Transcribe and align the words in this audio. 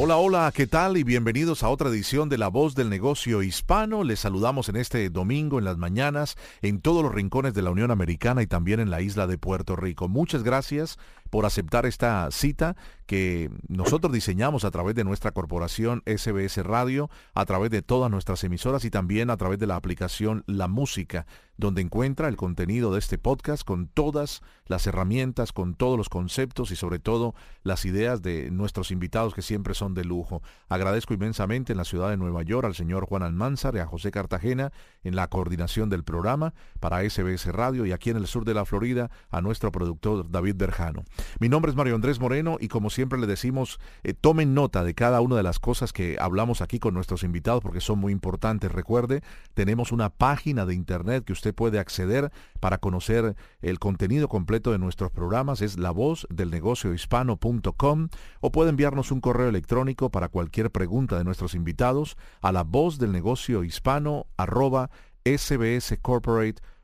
Hola, 0.00 0.16
hola, 0.16 0.52
¿qué 0.54 0.68
tal? 0.68 0.96
Y 0.96 1.02
bienvenidos 1.02 1.64
a 1.64 1.70
otra 1.70 1.88
edición 1.88 2.28
de 2.28 2.38
La 2.38 2.46
Voz 2.46 2.76
del 2.76 2.88
Negocio 2.88 3.42
Hispano. 3.42 4.04
Les 4.04 4.20
saludamos 4.20 4.68
en 4.68 4.76
este 4.76 5.10
domingo 5.10 5.58
en 5.58 5.64
las 5.64 5.76
mañanas 5.76 6.36
en 6.62 6.80
todos 6.80 7.02
los 7.02 7.12
rincones 7.12 7.52
de 7.52 7.62
la 7.62 7.72
Unión 7.72 7.90
Americana 7.90 8.40
y 8.40 8.46
también 8.46 8.78
en 8.78 8.92
la 8.92 9.00
isla 9.00 9.26
de 9.26 9.38
Puerto 9.38 9.74
Rico. 9.74 10.06
Muchas 10.06 10.44
gracias 10.44 11.00
por 11.30 11.46
aceptar 11.46 11.84
esta 11.84 12.30
cita 12.30 12.76
que 13.08 13.50
nosotros 13.68 14.12
diseñamos 14.12 14.66
a 14.66 14.70
través 14.70 14.94
de 14.94 15.02
nuestra 15.02 15.32
corporación 15.32 16.02
SBS 16.04 16.58
Radio, 16.58 17.08
a 17.32 17.46
través 17.46 17.70
de 17.70 17.80
todas 17.80 18.10
nuestras 18.10 18.44
emisoras 18.44 18.84
y 18.84 18.90
también 18.90 19.30
a 19.30 19.38
través 19.38 19.58
de 19.58 19.66
la 19.66 19.76
aplicación 19.76 20.44
La 20.46 20.68
Música, 20.68 21.26
donde 21.56 21.80
encuentra 21.80 22.28
el 22.28 22.36
contenido 22.36 22.92
de 22.92 22.98
este 22.98 23.16
podcast 23.16 23.64
con 23.64 23.88
todas 23.88 24.42
las 24.66 24.86
herramientas, 24.86 25.52
con 25.52 25.74
todos 25.74 25.96
los 25.96 26.10
conceptos 26.10 26.70
y 26.70 26.76
sobre 26.76 26.98
todo 26.98 27.34
las 27.62 27.86
ideas 27.86 28.20
de 28.20 28.50
nuestros 28.50 28.90
invitados 28.90 29.32
que 29.32 29.40
siempre 29.40 29.72
son 29.72 29.94
de 29.94 30.04
lujo. 30.04 30.42
Agradezco 30.68 31.14
inmensamente 31.14 31.72
en 31.72 31.78
la 31.78 31.84
ciudad 31.84 32.10
de 32.10 32.18
Nueva 32.18 32.42
York 32.42 32.66
al 32.66 32.74
señor 32.74 33.06
Juan 33.06 33.22
Almanzar 33.22 33.74
y 33.74 33.78
a 33.78 33.86
José 33.86 34.10
Cartagena 34.10 34.70
en 35.02 35.16
la 35.16 35.28
coordinación 35.28 35.88
del 35.88 36.04
programa 36.04 36.52
para 36.78 37.08
SBS 37.08 37.46
Radio 37.46 37.86
y 37.86 37.92
aquí 37.92 38.10
en 38.10 38.18
el 38.18 38.26
sur 38.26 38.44
de 38.44 38.52
la 38.52 38.66
Florida 38.66 39.10
a 39.30 39.40
nuestro 39.40 39.72
productor 39.72 40.30
David 40.30 40.56
Berjano. 40.58 41.04
Mi 41.40 41.48
nombre 41.48 41.70
es 41.70 41.76
Mario 41.76 41.94
Andrés 41.94 42.20
Moreno 42.20 42.58
y 42.60 42.68
como 42.68 42.90
siempre 42.98 43.20
le 43.20 43.28
decimos, 43.28 43.78
eh, 44.02 44.12
tomen 44.12 44.54
nota 44.54 44.82
de 44.82 44.92
cada 44.92 45.20
una 45.20 45.36
de 45.36 45.44
las 45.44 45.60
cosas 45.60 45.92
que 45.92 46.16
hablamos 46.18 46.62
aquí 46.62 46.80
con 46.80 46.94
nuestros 46.94 47.22
invitados 47.22 47.62
porque 47.62 47.80
son 47.80 48.00
muy 48.00 48.10
importantes. 48.10 48.72
Recuerde, 48.72 49.22
tenemos 49.54 49.92
una 49.92 50.10
página 50.10 50.66
de 50.66 50.74
internet 50.74 51.22
que 51.24 51.32
usted 51.32 51.54
puede 51.54 51.78
acceder 51.78 52.32
para 52.58 52.78
conocer 52.78 53.36
el 53.62 53.78
contenido 53.78 54.26
completo 54.26 54.72
de 54.72 54.78
nuestros 54.78 55.12
programas. 55.12 55.62
Es 55.62 55.78
la 55.78 55.92
voz 55.92 56.26
del 56.28 56.50
negocio 56.50 56.92
hispano.com 56.92 58.08
o 58.40 58.50
puede 58.50 58.70
enviarnos 58.70 59.12
un 59.12 59.20
correo 59.20 59.48
electrónico 59.48 60.10
para 60.10 60.28
cualquier 60.28 60.72
pregunta 60.72 61.16
de 61.16 61.22
nuestros 61.22 61.54
invitados 61.54 62.16
a 62.40 62.50
la 62.50 62.64
voz 62.64 62.98
del 62.98 63.12
negocio 63.12 63.62
hispano 63.62 64.26
arroba 64.36 64.90
sbscorporate.com 65.24 66.77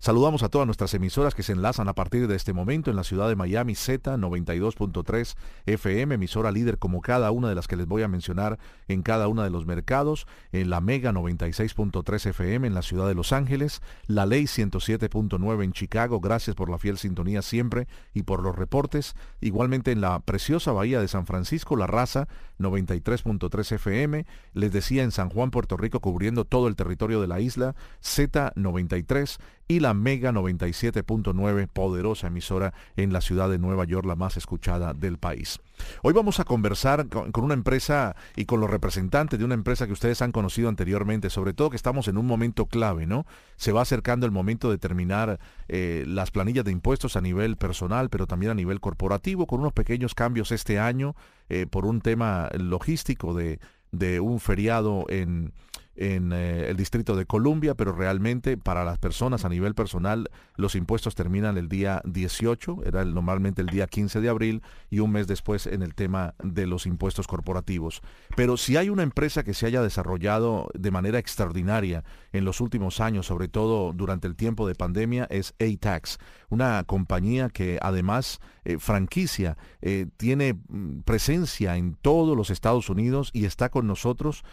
Saludamos 0.00 0.42
a 0.42 0.48
todas 0.48 0.66
nuestras 0.66 0.94
emisoras 0.94 1.36
que 1.36 1.44
se 1.44 1.52
enlazan 1.52 1.88
a 1.88 1.94
partir 1.94 2.26
de 2.26 2.34
este 2.34 2.52
momento 2.52 2.90
en 2.90 2.96
la 2.96 3.04
ciudad 3.04 3.28
de 3.28 3.36
Miami, 3.36 3.76
Z 3.76 4.16
92.3 4.16 5.36
FM, 5.66 6.16
emisora 6.16 6.50
líder 6.50 6.78
como 6.78 7.00
cada 7.00 7.30
una 7.30 7.48
de 7.48 7.54
las 7.54 7.68
que 7.68 7.76
les 7.76 7.86
voy 7.86 8.02
a 8.02 8.08
mencionar 8.08 8.58
en 8.88 9.02
cada 9.02 9.28
uno 9.28 9.44
de 9.44 9.50
los 9.50 9.64
mercados, 9.64 10.26
en 10.50 10.70
la 10.70 10.80
Mega 10.80 11.12
96.3 11.12 12.30
FM 12.30 12.66
en 12.66 12.74
la 12.74 12.82
ciudad 12.82 13.06
de 13.06 13.14
Los 13.14 13.32
Ángeles, 13.32 13.80
la 14.08 14.26
Ley 14.26 14.44
107.9 14.44 15.62
en 15.62 15.72
Chicago, 15.72 16.18
gracias 16.18 16.56
por 16.56 16.68
la 16.68 16.78
fiel 16.78 16.98
sintonía 16.98 17.42
siempre 17.42 17.86
y 18.12 18.24
por 18.24 18.42
los 18.42 18.56
reportes, 18.56 19.14
igualmente 19.40 19.92
en 19.92 20.00
la 20.00 20.18
preciosa 20.18 20.72
bahía 20.72 21.00
de 21.00 21.06
San 21.06 21.26
Francisco, 21.26 21.76
la 21.76 21.86
raza 21.86 22.26
93.3 22.58 23.72
FM, 23.72 24.26
les 24.54 24.72
decía 24.72 25.04
en 25.04 25.12
San 25.12 25.30
Juan, 25.30 25.52
Puerto 25.52 25.76
Rico, 25.76 26.00
cubriendo 26.00 26.44
todo 26.44 26.66
el 26.66 26.74
territorio 26.74 27.20
de 27.20 27.28
la 27.28 27.40
isla, 27.40 27.76
Z93 28.02 29.11
y 29.68 29.80
la 29.80 29.92
Mega 29.92 30.32
97.9, 30.32 31.68
poderosa 31.68 32.28
emisora 32.28 32.72
en 32.96 33.12
la 33.12 33.20
ciudad 33.20 33.50
de 33.50 33.58
Nueva 33.58 33.84
York, 33.84 34.06
la 34.06 34.16
más 34.16 34.38
escuchada 34.38 34.94
del 34.94 35.18
país. 35.18 35.60
Hoy 36.02 36.14
vamos 36.14 36.40
a 36.40 36.44
conversar 36.44 37.08
con, 37.08 37.30
una 37.44 37.52
empresa 37.52 38.16
y 38.36 38.46
con 38.46 38.60
los 38.60 38.70
representantes 38.70 39.38
de 39.38 39.44
una 39.44 39.54
empresa 39.54 39.86
que 39.86 39.92
ustedes 39.92 40.22
han 40.22 40.32
conocido 40.32 40.70
anteriormente, 40.70 41.28
sobre 41.28 41.52
todo 41.52 41.68
que 41.68 41.76
estamos 41.76 42.08
en 42.08 42.16
un 42.16 42.26
momento 42.26 42.66
clave, 42.66 43.06
¿no? 43.06 43.26
Se 43.56 43.72
va 43.72 43.82
acercando 43.82 44.24
el 44.24 44.32
momento 44.32 44.70
de 44.70 44.78
terminar 44.78 45.38
eh, 45.68 46.04
las 46.06 46.30
planillas 46.30 46.64
de 46.64 46.72
impuestos 46.72 47.16
a 47.16 47.20
nivel 47.20 47.56
personal, 47.56 48.08
pero 48.08 48.26
también 48.26 48.52
a 48.52 48.54
nivel 48.54 48.80
corporativo, 48.80 49.46
con 49.46 49.60
unos 49.60 49.74
pequeños 49.74 50.14
cambios 50.14 50.52
este 50.52 50.78
año 50.78 51.14
eh, 51.50 51.66
por 51.66 51.84
un 51.84 52.00
tema 52.00 52.48
logístico 52.54 53.34
de, 53.34 53.60
de 53.90 54.20
un 54.20 54.40
feriado 54.40 55.04
en 55.08 55.52
en 55.96 56.32
eh, 56.32 56.68
el 56.68 56.76
Distrito 56.76 57.16
de 57.16 57.26
Columbia, 57.26 57.74
pero 57.74 57.92
realmente 57.92 58.56
para 58.56 58.84
las 58.84 58.98
personas 58.98 59.44
a 59.44 59.48
nivel 59.48 59.74
personal 59.74 60.30
los 60.56 60.74
impuestos 60.74 61.14
terminan 61.14 61.58
el 61.58 61.68
día 61.68 62.00
18, 62.04 62.84
era 62.84 63.04
normalmente 63.04 63.62
el 63.62 63.68
día 63.68 63.86
15 63.86 64.20
de 64.20 64.28
abril 64.28 64.62
y 64.90 65.00
un 65.00 65.12
mes 65.12 65.26
después 65.26 65.66
en 65.66 65.82
el 65.82 65.94
tema 65.94 66.34
de 66.42 66.66
los 66.66 66.86
impuestos 66.86 67.26
corporativos. 67.26 68.02
Pero 68.36 68.56
si 68.56 68.76
hay 68.76 68.88
una 68.88 69.02
empresa 69.02 69.42
que 69.42 69.54
se 69.54 69.66
haya 69.66 69.82
desarrollado 69.82 70.68
de 70.74 70.90
manera 70.90 71.18
extraordinaria 71.18 72.04
en 72.32 72.44
los 72.44 72.60
últimos 72.60 73.00
años, 73.00 73.26
sobre 73.26 73.48
todo 73.48 73.92
durante 73.92 74.26
el 74.26 74.36
tiempo 74.36 74.66
de 74.66 74.74
pandemia, 74.74 75.26
es 75.30 75.54
ATAX, 75.60 76.18
una 76.48 76.84
compañía 76.84 77.48
que 77.48 77.78
además 77.82 78.40
eh, 78.64 78.78
franquicia 78.78 79.56
eh, 79.80 80.06
tiene 80.16 80.54
mm, 80.54 81.00
presencia 81.00 81.76
en 81.76 81.94
todos 81.94 82.36
los 82.36 82.50
Estados 82.50 82.90
Unidos 82.90 83.30
y 83.32 83.44
está 83.44 83.68
con 83.68 83.86
nosotros 83.86 84.44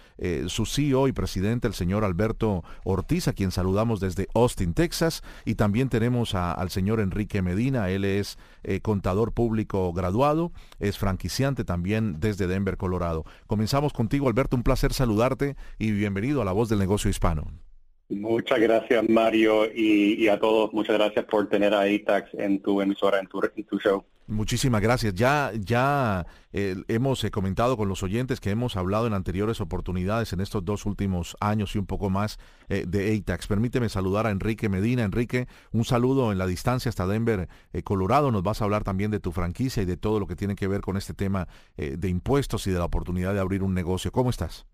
su 0.47 0.65
CEO 0.65 1.07
y 1.07 1.13
presidente 1.13 1.67
el 1.67 1.73
señor 1.73 2.03
Alberto 2.03 2.63
Ortiz, 2.83 3.27
a 3.27 3.33
quien 3.33 3.51
saludamos 3.51 3.99
desde 3.99 4.27
Austin, 4.33 4.73
Texas, 4.73 5.23
y 5.45 5.55
también 5.55 5.89
tenemos 5.89 6.35
al 6.35 6.69
señor 6.69 6.99
Enrique 6.99 7.41
Medina, 7.41 7.89
él 7.89 8.05
es 8.05 8.37
eh, 8.63 8.81
contador 8.81 9.33
público 9.33 9.91
graduado, 9.93 10.51
es 10.79 10.97
franquiciante 10.97 11.63
también 11.63 12.19
desde 12.19 12.47
Denver, 12.47 12.77
Colorado. 12.77 13.25
Comenzamos 13.47 13.93
contigo, 13.93 14.27
Alberto, 14.27 14.55
un 14.55 14.63
placer 14.63 14.93
saludarte 14.93 15.55
y 15.77 15.91
bienvenido 15.91 16.41
a 16.41 16.45
La 16.45 16.51
Voz 16.51 16.69
del 16.69 16.79
Negocio 16.79 17.09
Hispano. 17.09 17.69
Muchas 18.09 18.59
gracias, 18.59 19.07
Mario, 19.07 19.65
y, 19.71 20.27
a 20.29 20.39
todos, 20.39 20.73
muchas 20.73 20.97
gracias 20.97 21.25
por 21.25 21.47
tener 21.47 21.75
a 21.75 21.87
ITAX 21.87 22.33
en 22.33 22.59
tu 22.59 22.81
emisora, 22.81 23.19
en 23.19 23.27
tu, 23.27 23.39
en 23.55 23.63
tu 23.63 23.79
show. 23.79 24.03
Muchísimas 24.29 24.81
gracias. 24.81 25.15
Ya, 25.15 25.51
ya 25.59 26.27
eh, 26.53 26.75
hemos 26.87 27.23
eh, 27.23 27.31
comentado 27.31 27.77
con 27.77 27.87
los 27.87 28.03
oyentes 28.03 28.39
que 28.39 28.51
hemos 28.51 28.77
hablado 28.77 29.07
en 29.07 29.13
anteriores 29.13 29.59
oportunidades 29.59 30.33
en 30.33 30.39
estos 30.39 30.63
dos 30.63 30.85
últimos 30.85 31.35
años 31.39 31.75
y 31.75 31.79
un 31.79 31.87
poco 31.87 32.11
más 32.11 32.37
eh, 32.67 32.85
de 32.87 33.15
ATAX. 33.15 33.47
Permíteme 33.47 33.89
saludar 33.89 34.27
a 34.27 34.31
Enrique 34.31 34.69
Medina. 34.69 35.03
Enrique, 35.03 35.47
un 35.71 35.83
saludo 35.83 36.31
en 36.31 36.37
la 36.37 36.45
distancia 36.45 36.89
hasta 36.89 37.07
Denver, 37.07 37.49
Colorado. 37.83 38.31
Nos 38.31 38.43
vas 38.43 38.61
a 38.61 38.65
hablar 38.65 38.83
también 38.83 39.09
de 39.09 39.19
tu 39.19 39.31
franquicia 39.31 39.81
y 39.81 39.87
de 39.87 39.97
todo 39.97 40.19
lo 40.19 40.27
que 40.27 40.35
tiene 40.35 40.55
que 40.55 40.67
ver 40.67 40.81
con 40.81 40.95
este 40.95 41.15
tema 41.15 41.47
de 41.75 42.09
impuestos 42.09 42.67
y 42.67 42.71
de 42.71 42.77
la 42.77 42.85
oportunidad 42.85 43.33
de 43.33 43.39
abrir 43.39 43.63
un 43.63 43.73
negocio. 43.73 44.11
¿Cómo 44.11 44.29
estás? 44.29 44.67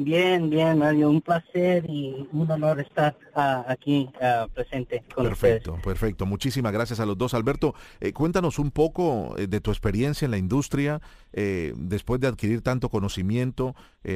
Bien, 0.00 0.48
bien, 0.48 0.78
Mario, 0.78 1.10
un 1.10 1.20
placer 1.20 1.84
y 1.90 2.28
un 2.30 2.48
honor 2.48 2.78
estar 2.78 3.18
ah, 3.34 3.64
aquí 3.66 4.08
ah, 4.22 4.46
presente 4.54 5.02
con 5.12 5.24
Perfecto, 5.24 5.76
perfecto. 5.82 6.24
Muchísimas 6.24 6.72
gracias 6.72 7.00
a 7.00 7.06
los 7.06 7.18
dos. 7.18 7.34
Alberto, 7.34 7.74
eh, 7.98 8.12
cuéntanos 8.12 8.60
un 8.60 8.70
poco 8.70 9.34
eh, 9.36 9.48
de 9.48 9.60
tu 9.60 9.72
experiencia 9.72 10.24
en 10.24 10.30
la 10.30 10.38
industria 10.38 11.00
eh, 11.32 11.72
después 11.76 12.20
de 12.20 12.28
adquirir 12.28 12.62
tanto 12.62 12.90
conocimiento 12.90 13.74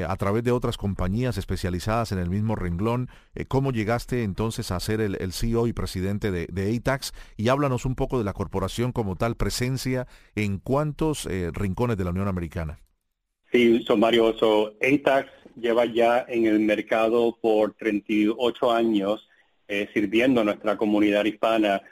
a 0.09 0.16
través 0.16 0.43
de 0.43 0.53
otras 0.53 0.78
compañías 0.78 1.37
especializadas 1.37 2.12
en 2.12 2.19
el 2.19 2.31
mismo 2.31 2.54
renglón. 2.54 3.10
¿Cómo 3.49 3.72
llegaste 3.72 4.22
entonces 4.22 4.70
a 4.70 4.81
ser 4.81 5.03
el, 5.03 5.32
CEO 5.32 5.66
y 5.66 5.75
presidente 5.75 6.31
de, 6.31 6.47
de, 6.47 6.75
ATAX? 6.75 7.12
Y 7.37 7.49
háblanos 7.49 7.84
un 7.84 7.94
poco 7.94 8.16
de 8.16 8.25
la 8.25 8.32
corporación 8.32 8.93
como 8.93 9.16
tal, 9.16 9.34
presencia 9.34 10.06
en 10.34 10.59
cuántos 10.59 11.28
rincones 11.53 11.99
de 11.99 12.04
la 12.04 12.10
Unión 12.10 12.28
Americana. 12.28 12.78
Sí, 13.52 13.84
son 13.87 14.00
Mario. 14.00 14.34
So, 14.38 14.72
ATAX 14.81 15.31
lleva 15.56 15.84
ya 15.84 16.25
en 16.26 16.46
el 16.46 16.58
mercado 16.58 17.37
por 17.38 17.75
38 17.75 18.72
años 18.72 19.28
eh, 19.69 19.90
sirviendo 19.93 20.40
a 20.40 20.44
nuestra 20.44 20.78
comunidad 20.78 21.26
hispana 21.26 21.82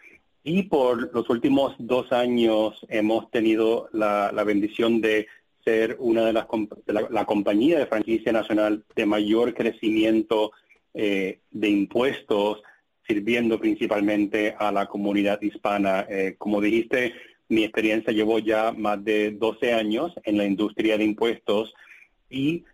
y 0.43 0.63
por 0.63 1.15
los 1.15 1.29
últimos 1.29 1.75
dos 1.79 2.13
años 2.13 2.81
hemos 2.89 3.31
tenido 3.31 3.91
la, 3.93 4.33
bendición 4.45 5.03
de 5.03 5.27
ser 5.63 5.97
una 5.99 6.25
de 6.25 6.33
las 6.33 6.47
la, 6.87 7.27
compañía 7.27 7.79
de 7.79 7.87
franquicia 7.87 8.33
nacional 8.33 8.83
de 8.97 9.05
mayor 9.05 9.53
crecimiento 9.53 10.53
eh, 10.95 11.41
de 11.51 11.69
impuestos, 11.69 12.63
sirviendo 13.07 13.61
principalmente 13.61 14.55
a 14.59 14.73
la 14.73 14.87
comunidad 14.87 15.43
hispana. 15.43 16.07
Eh, 16.09 16.37
como 16.39 16.63
dijiste, 16.63 17.13
mi 17.51 17.65
experiencia 17.65 18.13
llevo 18.13 18.39
ya 18.39 18.73
más 18.73 19.05
de 19.05 19.33
12 19.33 19.75
años 19.75 20.13
en 20.23 20.39
la 20.39 20.45
industria 20.45 20.97
de 20.97 21.05
impuestos 21.05 21.75
y 22.31 22.65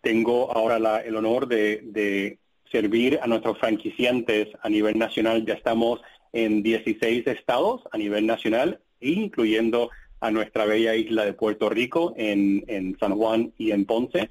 tengo 0.00 0.50
ahora 0.50 1.00
el 1.02 1.14
honor 1.16 1.46
de, 1.46 2.38
servir 2.70 3.20
a 3.22 3.26
nuestros 3.26 3.58
franquiciantes 3.58 4.48
a 4.62 4.70
nivel 4.70 4.98
nacional. 4.98 5.44
Ya 5.44 5.52
estamos 5.52 6.00
en 6.32 6.62
16 6.62 7.26
estados 7.26 7.82
a 7.92 7.98
nivel 7.98 8.26
nacional, 8.26 8.80
incluyendo 9.00 9.90
a 10.20 10.30
nuestra 10.30 10.64
bella 10.64 10.94
isla 10.94 11.26
de 11.26 11.34
Puerto 11.34 11.68
Rico, 11.68 12.14
en, 12.16 12.96
San 12.98 13.14
Juan 13.14 13.52
y 13.58 13.72
en 13.72 13.84
Ponce. 13.84 14.30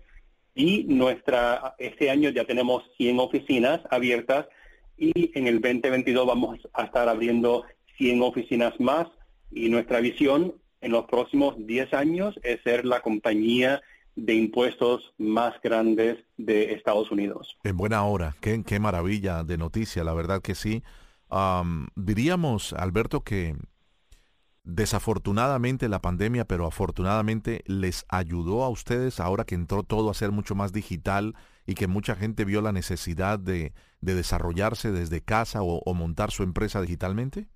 Y 0.56 0.86
nuestra, 0.86 1.76
este 1.78 2.10
año 2.10 2.32
ya 2.32 2.46
tenemos 2.46 2.84
100 2.98 3.20
oficinas 3.20 3.82
abiertas 3.92 4.48
y 4.98 5.32
en 5.38 5.46
el 5.46 5.62
2022 5.62 6.26
vamos 6.26 6.60
a 6.74 6.86
estar 6.86 7.08
abriendo 7.08 7.66
100 7.98 8.24
oficinas 8.24 8.80
más 8.80 9.08
y 9.52 9.70
nuestra 9.70 10.00
visión 10.00 10.56
en 10.82 10.92
los 10.92 11.06
próximos 11.06 11.56
10 11.58 11.94
años 11.94 12.40
es 12.44 12.62
ser 12.64 12.86
la 12.86 13.02
compañía 13.02 13.82
de 14.16 14.34
impuestos 14.34 15.14
más 15.18 15.54
grandes 15.64 16.18
de 16.38 16.74
Estados 16.74 17.12
Unidos. 17.12 17.58
En 17.64 17.78
buena 17.78 18.04
hora, 18.04 18.36
qué, 18.42 18.64
qué 18.64 18.80
maravilla 18.80 19.44
de 19.44 19.58
noticia, 19.58 20.04
la 20.04 20.14
verdad 20.14 20.42
que 20.42 20.56
sí. 20.56 20.84
diríamos, 21.96 22.74
Alberto, 22.74 23.22
que 23.22 23.56
desafortunadamente 24.64 25.90
la 25.90 26.02
pandemia, 26.02 26.46
pero 26.46 26.68
afortunadamente 26.68 27.64
les 27.66 28.06
ayudó 28.10 28.64
a 28.64 28.70
ustedes 28.70 29.20
ahora 29.20 29.46
que 29.46 29.56
entró 29.56 29.84
todo 29.84 30.10
a 30.10 30.14
ser 30.14 30.32
mucho 30.32 30.56
más 30.56 30.72
digital 30.72 31.36
y 31.66 31.74
que 31.76 31.88
mucha 31.88 32.16
gente 32.16 32.46
vio 32.46 32.62
la 32.62 32.72
necesidad 32.72 33.40
de, 33.40 33.74
desarrollarse 34.02 34.92
desde 34.92 35.22
casa 35.22 35.62
o 35.62 35.94
montar 35.94 36.32
su 36.32 36.44
empresa 36.44 36.82
digitalmente? 36.82 37.48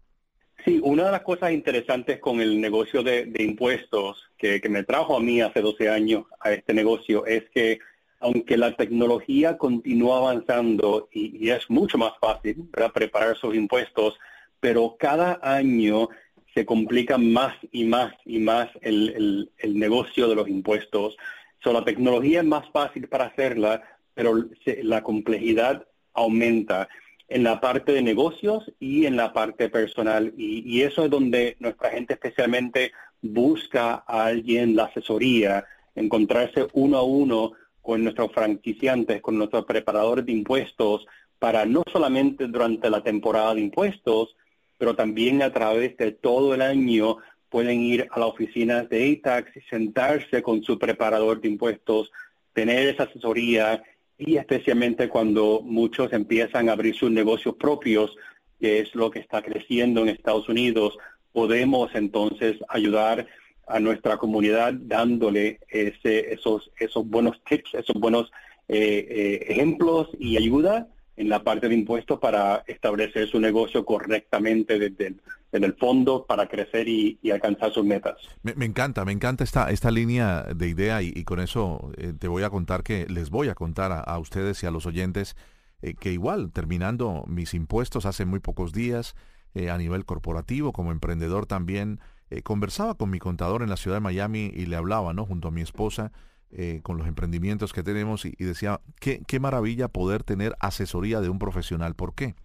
Sí, 0.65 0.79
una 0.81 1.05
de 1.05 1.11
las 1.11 1.21
cosas 1.21 1.51
interesantes 1.51 2.19
con 2.19 2.41
el 2.41 2.59
negocio 2.59 3.03
de, 3.03 3.31
impuestos 3.37 4.31
que, 4.35 4.59
me 4.67 4.81
trajo 4.81 5.15
a 5.15 5.19
mí 5.19 5.39
hace 5.39 5.61
12 5.61 5.89
años 5.89 6.25
a 6.39 6.53
este 6.53 6.73
negocio 6.73 7.23
es 7.27 7.43
que 7.53 7.77
aunque 8.19 8.57
la 8.57 8.75
tecnología 8.75 9.59
continúa 9.59 10.17
avanzando 10.17 11.07
y, 11.11 11.51
es 11.51 11.69
mucho 11.69 11.99
más 11.99 12.13
fácil 12.19 12.67
preparar 12.95 13.37
sus 13.37 13.53
impuestos, 13.53 14.17
pero 14.59 14.95
cada 14.97 15.39
año 15.43 16.09
se 16.55 16.65
complica 16.65 17.19
más 17.19 17.55
y 17.71 17.83
más 17.83 18.15
y 18.25 18.39
más 18.39 18.67
el, 18.81 19.51
negocio 19.67 20.27
de 20.27 20.35
los 20.35 20.47
impuestos. 20.47 21.15
So, 21.63 21.73
la 21.73 21.85
tecnología 21.85 22.39
es 22.39 22.45
más 22.45 22.67
fácil 22.71 23.07
para 23.07 23.25
hacerla, 23.25 23.83
pero 24.15 24.33
la 24.81 25.03
complejidad 25.03 25.85
aumenta 26.13 26.89
en 27.27 27.43
la 27.43 27.59
parte 27.59 27.91
de 27.91 28.01
negocios 28.01 28.71
y 28.79 29.05
en 29.05 29.15
la 29.15 29.33
parte 29.33 29.69
personal. 29.69 30.33
Y, 30.37 30.81
eso 30.81 31.05
es 31.05 31.09
donde 31.09 31.55
nuestra 31.59 31.89
gente 31.89 32.13
especialmente 32.13 32.91
busca 33.21 34.03
a 34.07 34.25
alguien 34.25 34.75
la 34.75 34.85
asesoría, 34.85 35.65
encontrarse 35.95 36.67
uno 36.73 36.97
a 36.97 37.03
uno 37.03 37.53
con 37.81 38.03
nuestros 38.03 38.31
franquiciantes, 38.31 39.21
con 39.21 39.37
nuestros 39.37 39.65
preparadores 39.65 40.25
de 40.25 40.31
impuestos, 40.31 41.05
para 41.39 41.65
no 41.65 41.83
solamente 41.91 42.47
durante 42.47 42.89
la 42.89 43.03
temporada 43.03 43.55
de 43.55 43.61
impuestos, 43.61 44.35
pero 44.77 44.95
también 44.95 45.41
a 45.41 45.51
través 45.51 45.95
de 45.97 46.11
todo 46.11 46.53
el 46.53 46.61
año 46.61 47.17
pueden 47.49 47.81
ir 47.81 48.07
a 48.11 48.19
la 48.19 48.25
oficina 48.25 48.83
de 48.83 49.19
ATAX 49.23 49.55
y 49.55 49.61
sentarse 49.61 50.41
con 50.41 50.63
su 50.63 50.77
preparador 50.77 51.41
de 51.41 51.47
impuestos, 51.47 52.11
tener 52.53 52.87
esa 52.87 53.03
asesoría 53.03 53.83
y 54.17 54.37
especialmente 54.37 55.09
cuando 55.09 55.61
muchos 55.63 56.13
empiezan 56.13 56.69
a 56.69 56.73
abrir 56.73 56.95
sus 56.95 57.11
negocios 57.11 57.55
propios, 57.55 58.15
que 58.59 58.79
es 58.79 58.95
lo 58.95 59.11
que 59.11 59.19
está 59.19 59.41
creciendo 59.41 60.01
en 60.01 60.09
Estados 60.09 60.47
Unidos, 60.47 60.97
podemos 61.33 61.93
entonces 61.95 62.57
ayudar 62.69 63.27
a 63.67 63.79
nuestra 63.79 64.17
comunidad 64.17 64.73
dándole 64.73 65.59
ese, 65.69 66.33
esos, 66.33 66.71
esos 66.79 67.07
buenos 67.07 67.43
tips, 67.43 67.73
esos 67.73 67.95
buenos 67.99 68.31
eh, 68.67 69.07
eh, 69.09 69.45
ejemplos 69.49 70.09
y 70.19 70.37
ayuda 70.37 70.87
en 71.17 71.29
la 71.29 71.43
parte 71.43 71.69
de 71.69 71.75
impuestos 71.75 72.19
para 72.19 72.63
establecer 72.67 73.27
su 73.27 73.39
negocio 73.39 73.85
correctamente 73.85 74.77
desde 74.79 75.15
el, 75.51 75.73
fondo 75.75 76.25
para 76.25 76.47
crecer 76.47 76.87
y, 76.87 77.17
alcanzar 77.31 77.71
sus 77.71 77.85
metas. 77.85 78.15
Me, 78.43 78.65
encanta, 78.65 79.05
me 79.05 79.13
encanta 79.13 79.43
esta, 79.43 79.69
esta 79.71 79.91
línea 79.91 80.43
de 80.43 80.67
idea 80.67 81.01
y, 81.01 81.23
con 81.23 81.39
eso 81.39 81.91
eh, 81.97 82.13
te 82.17 82.27
voy 82.27 82.43
a 82.43 82.49
contar 82.49 82.83
que 82.83 83.05
les 83.07 83.29
voy 83.29 83.47
a 83.47 83.55
contar 83.55 84.03
a, 84.05 84.19
ustedes 84.19 84.61
y 84.63 84.65
a 84.65 84.71
los 84.71 84.85
oyentes 84.85 85.35
eh, 85.81 85.93
que 85.93 86.11
igual 86.11 86.51
terminando 86.51 87.23
mis 87.27 87.53
impuestos 87.53 88.05
hace 88.05 88.25
muy 88.25 88.39
pocos 88.39 88.73
días 88.73 89.15
eh, 89.53 89.69
a 89.69 89.77
nivel 89.77 90.03
corporativo 90.05 90.73
como 90.73 90.91
emprendedor 90.91 91.45
también 91.45 91.99
conversaba 92.43 92.95
con 92.95 93.11
mi 93.11 93.19
contador 93.19 93.61
en 93.61 93.69
la 93.69 93.77
ciudad 93.77 93.97
de 93.97 94.01
Miami 94.01 94.51
y 94.53 94.65
le 94.65 94.75
hablaba, 94.75 95.13
¿no? 95.13 95.25
Junto 95.25 95.49
a 95.49 95.51
mi 95.51 95.61
esposa 95.61 96.11
eh, 96.51 96.79
con 96.83 96.97
los 96.97 97.07
emprendimientos 97.07 97.73
que 97.73 97.83
tenemos 97.83 98.25
y, 98.25 98.35
decía, 98.37 98.81
qué, 98.99 99.21
qué 99.27 99.39
maravilla 99.39 99.87
poder 99.87 100.23
tener 100.23 100.55
asesoría 100.59 101.21
de 101.21 101.29
un 101.29 101.39
profesional. 101.39 101.95
¿Por 101.95 102.13
qué? 102.13 102.35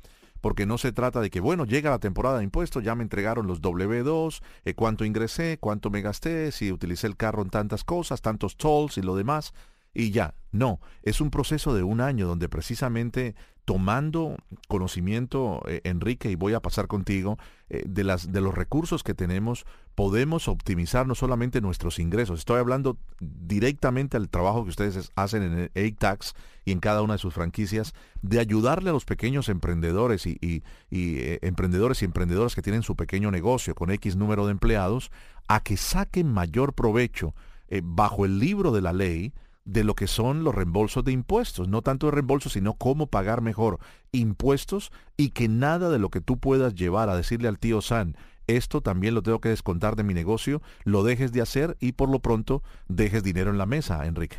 porque 0.41 0.67
no 0.67 0.79
se 0.79 0.93
trata 0.93 1.21
de 1.21 1.31
que, 1.31 1.41
bueno, 1.41 1.65
llega 1.65 1.91
la 1.91 1.99
temporada 1.99 2.39
de 2.39 2.45
impuestos, 2.45 2.83
ya 2.83 2.95
me 2.95 3.03
entregaron 3.03 3.47
los 3.47 3.61
W2, 3.61 4.41
eh, 4.65 4.75
cuánto 4.75 5.05
ingresé, 5.05 5.59
cuánto 5.59 5.91
me 5.91 6.01
gasté, 6.01 6.51
si 6.53 6.73
utilicé 6.73 7.07
el 7.07 7.17
carro 7.17 7.43
en 7.43 7.51
tantas 7.51 7.85
cosas, 7.85 8.23
tantos 8.23 8.57
tolls 8.57 8.99
y 8.99 9.03
lo 9.03 9.17
demás, 9.17 9.53
y 9.93 10.11
ya. 10.11 10.35
No, 10.53 10.81
es 11.03 11.21
un 11.21 11.31
proceso 11.31 11.75
de 11.75 11.83
un 11.83 12.01
año 12.01 12.27
donde 12.27 12.49
precisamente 12.49 13.35
tomando 13.65 14.37
conocimiento, 14.67 15.63
eh, 15.69 15.81
Enrique, 15.85 16.31
y 16.31 16.35
voy 16.35 16.55
a 16.55 16.61
pasar 16.61 16.89
contigo, 16.89 17.39
de, 17.69 18.03
las, 18.03 18.33
de 18.33 18.41
los 18.41 18.53
recursos 18.53 19.05
que 19.05 19.15
tenemos, 19.15 19.65
podemos 20.01 20.49
optimizar 20.49 21.07
no 21.07 21.15
solamente 21.15 21.61
nuestros 21.61 21.99
ingresos, 21.99 22.39
estoy 22.39 22.59
hablando 22.59 22.97
directamente 23.21 24.17
al 24.17 24.31
trabajo 24.31 24.65
que 24.65 24.71
ustedes 24.71 25.13
hacen 25.15 25.43
en 25.43 25.71
el 25.75 25.97
tax 25.97 26.33
y 26.65 26.73
en 26.73 26.81
cada 26.81 27.03
una 27.03 27.13
de 27.13 27.19
sus 27.19 27.35
franquicias, 27.35 27.93
de 28.23 28.41
ayudarle 28.41 28.89
a 28.89 28.93
los 28.95 29.05
pequeños 29.05 29.51
emprendedores 29.51 30.25
y, 30.25 30.63
eh, 30.91 31.39
emprendedores 31.43 32.01
y 32.01 32.07
emprendedoras 32.07 32.55
que 32.55 32.63
tienen 32.63 32.83
su 32.83 32.97
pequeño 32.97 33.31
negocio 33.31 33.75
con 33.75 33.91
X 33.91 34.17
número 34.17 34.47
de 34.47 34.53
empleados, 34.53 35.11
a 35.49 35.63
que 35.63 35.77
saquen 35.77 36.33
mayor 36.33 36.73
provecho 36.73 37.35
bajo 37.83 38.25
el 38.25 38.39
libro 38.39 38.73
de 38.73 38.81
la 38.81 38.95
ley, 38.95 39.35
de 39.67 39.85
lo 39.85 39.95
que 39.95 40.07
son 40.07 40.45
los 40.45 40.55
reembolsos 40.55 41.05
de 41.05 41.13
impuestos, 41.13 41.69
no 41.69 41.83
tanto 41.83 42.07
de 42.07 42.13
reembolsos, 42.13 42.55
sino 42.55 42.73
cómo 42.73 43.07
pagar 43.07 43.43
mejor 43.43 43.79
impuestos 44.13 44.93
y 45.19 45.31
que 45.31 45.49
nada 45.49 45.91
de 45.91 45.99
lo 45.99 46.09
que 46.09 46.23
tú 46.23 46.39
puedas 46.39 46.75
llevar 46.75 47.11
a 47.11 47.17
decirle 47.17 47.49
al 47.49 47.59
tío 47.59 47.83
San, 47.83 48.17
esto 48.57 48.81
también 48.81 49.15
lo 49.15 49.23
tengo 49.23 49.41
que 49.41 49.49
descontar 49.49 49.97
de 49.97 50.03
mi 50.03 50.15
negocio, 50.15 50.63
lo 50.85 51.03
dejes 51.03 51.33
de 51.33 51.43
hacer 51.43 51.77
y 51.81 51.93
por 51.93 52.11
lo 52.11 52.21
pronto 52.21 52.63
dejes 52.89 53.23
dinero 53.23 53.51
en 53.51 53.59
la 53.59 53.67
mesa, 53.67 54.07
Enrique. 54.07 54.37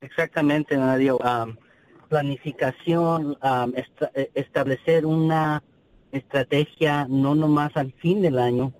Exactamente, 0.00 0.76
Nadio. 0.76 1.18
planificación, 2.08 3.36
e, 4.14 4.30
establecer 4.34 5.06
una 5.06 5.62
estrategia 6.12 7.06
no 7.08 7.34
nomás 7.34 7.76
al 7.76 7.92
fin 7.94 8.22
del 8.22 8.38
año, 8.38 8.72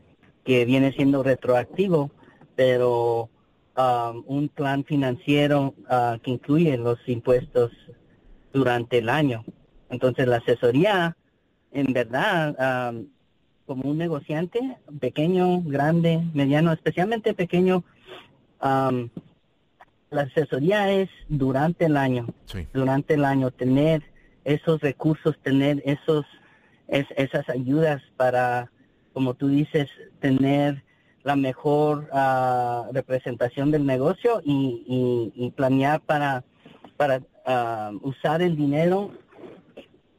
que 0.44 0.64
viene 0.64 0.92
siendo 0.92 1.22
retroactivo, 1.22 2.10
pero 2.54 3.30
Um, 3.78 4.24
un 4.26 4.48
plan 4.48 4.84
financiero 4.84 5.74
uh, 5.90 6.18
que 6.22 6.30
incluye 6.30 6.78
los 6.78 6.98
impuestos 7.06 7.72
durante 8.54 8.96
el 8.96 9.10
año. 9.10 9.44
Entonces 9.90 10.26
la 10.26 10.36
asesoría, 10.36 11.14
en 11.72 11.92
verdad, 11.92 12.56
um, 12.88 13.06
como 13.66 13.90
un 13.90 13.98
negociante, 13.98 14.78
pequeño, 15.00 15.60
grande, 15.62 16.22
mediano, 16.34 16.72
especialmente 16.72 17.34
pequeño, 17.34 17.84
um, 18.62 19.08
la 20.10 20.22
asesoría 20.22 20.90
es 20.92 21.10
durante 21.28 21.86
el 21.86 21.96
año, 21.96 22.28
durante 22.72 23.14
el 23.14 23.24
año, 23.24 23.50
tener 23.50 24.02
esos 24.44 24.80
recursos, 24.80 25.36
tener 25.42 25.82
esos, 25.84 26.24
esas 26.88 27.48
ayudas 27.48 28.00
para, 28.16 28.70
como 29.12 29.34
tú 29.34 29.48
dices, 29.48 29.90
tener 30.20 30.84
la 31.24 31.34
mejor 31.34 32.08
ah, 32.12 32.84
representación 32.92 33.72
del 33.72 33.84
negocio 33.84 34.40
y, 34.44 35.52
planear 35.56 36.00
para, 36.00 36.44
para 36.96 37.20
ah, 37.44 37.90
usar 38.02 38.42
el 38.42 38.56
dinero 38.56 39.10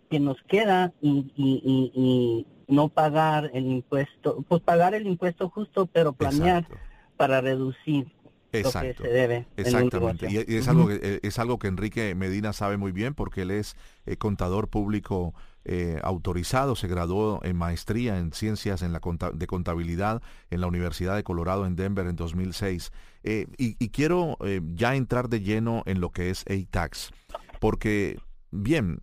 que 0.10 0.20
nos 0.20 0.42
queda 0.44 0.92
y, 1.01 2.46
no 2.67 2.89
pagar 2.89 3.51
el 3.53 3.65
impuesto, 3.65 4.43
pues 4.47 4.62
pagar 4.62 4.93
el 4.93 5.07
impuesto 5.07 5.50
justo, 5.50 5.86
pero 5.86 6.13
planear 6.13 6.67
para 7.15 7.41
reducir 7.41 8.07
lo 8.51 8.71
que 8.71 8.93
se 8.93 9.07
debe. 9.07 9.45
Exactamente. 9.57 10.27
y, 10.29 10.55
es, 10.55 10.67
algo 10.67 10.88
que, 10.88 11.19
es 11.21 11.39
algo 11.39 11.59
que 11.59 11.67
Enrique 11.67 12.15
Medina 12.15 12.53
sabe 12.53 12.77
muy 12.77 12.91
bien 12.91 13.13
porque 13.13 13.43
él 13.43 13.51
es 13.51 13.75
eh, 14.05 14.17
contador 14.17 14.67
público 14.67 15.33
eh, 15.69 16.00
autorizado, 16.01 16.77
se 16.77 16.88
graduó 16.88 17.41
en 17.43 17.57
maestría 17.57 18.19
en 18.19 18.31
ciencias 18.31 18.81
en 18.83 18.93
la 18.93 19.01
de 19.33 19.47
contabilidad 19.47 20.21
en 20.50 20.62
la 20.62 20.67
Universidad 20.67 21.17
de 21.17 21.25
Colorado 21.25 21.65
en 21.65 21.75
Denver 21.75 22.07
en 22.07 22.15
2006. 22.15 22.93
Eh, 23.24 23.47
y, 23.57 23.89
quiero 23.89 24.38
eh, 24.45 24.62
ya 24.75 24.95
entrar 24.95 25.27
de 25.27 25.41
lleno 25.41 25.83
en 25.86 26.00
lo 26.00 26.12
que 26.12 26.29
es 26.29 26.45
ATAX, 26.47 27.12
porque 27.59 28.17
bien, 28.51 29.01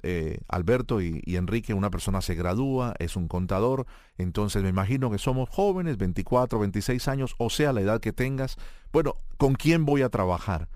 Alberto 0.48 1.00
y, 1.00 1.22
y, 1.24 1.36
Enrique, 1.36 1.74
una 1.74 1.90
persona 1.90 2.20
se 2.20 2.34
gradúa, 2.34 2.94
es 2.98 3.16
un 3.16 3.28
contador, 3.28 3.86
entonces 4.18 4.62
me 4.62 4.68
imagino 4.68 5.10
que 5.10 5.18
somos 5.18 5.48
jóvenes, 5.48 5.96
24, 5.98 6.58
26 6.58 7.08
años, 7.08 7.34
o 7.38 7.50
sea, 7.50 7.72
la 7.72 7.80
edad 7.80 8.00
que 8.00 8.12
tengas. 8.12 8.56
Bueno, 8.92 9.16
¿con 9.36 9.54
quién 9.54 9.84
voy 9.84 10.02
a 10.02 10.08
trabajar? 10.08 10.68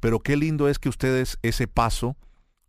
Pero 0.00 0.20
qué 0.20 0.36
lindo 0.36 0.68
es 0.68 0.78
que 0.78 0.88
ustedes 0.88 1.38
ese 1.42 1.68
paso 1.68 2.16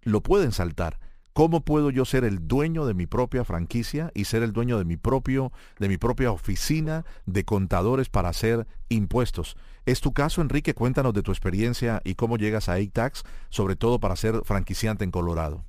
lo 0.01 0.21
pueden 0.21 0.51
saltar 0.51 0.99
¿Cómo 1.33 1.61
puedo 1.61 1.89
yo 1.89 2.05
ser 2.05 2.25
el 2.25 2.47
dueño 2.47 2.85
de 2.85 2.93
mi 2.93 3.07
propia 3.07 3.43
franquicia 3.43 4.11
y 4.13 4.25
ser 4.25 4.43
el 4.43 4.53
dueño 4.53 4.77
de 4.77 4.85
mi 4.85 4.97
propio, 4.97 5.51
de 5.79 5.89
mi 5.89 5.97
propia 5.97 6.31
oficina 6.31 7.05
de 7.25 7.43
contadores 7.43 8.07
para 8.09 8.29
hacer 8.29 8.67
impuestos? 8.89 9.57
¿Es 9.87 9.99
tu 9.99 10.13
caso, 10.13 10.41
Enrique? 10.41 10.75
Cuéntanos 10.75 11.11
de 11.11 11.23
tu 11.23 11.31
experiencia 11.31 12.01
y 12.05 12.13
cómo 12.13 12.37
llegas 12.37 12.69
a 12.69 12.75
ATAX, 12.75 13.23
sobre 13.49 13.75
todo 13.75 13.99
para 13.99 14.15
ser 14.15 14.41
franquiciante 14.43 15.03
en 15.03 15.09
Colorado. 15.09 15.63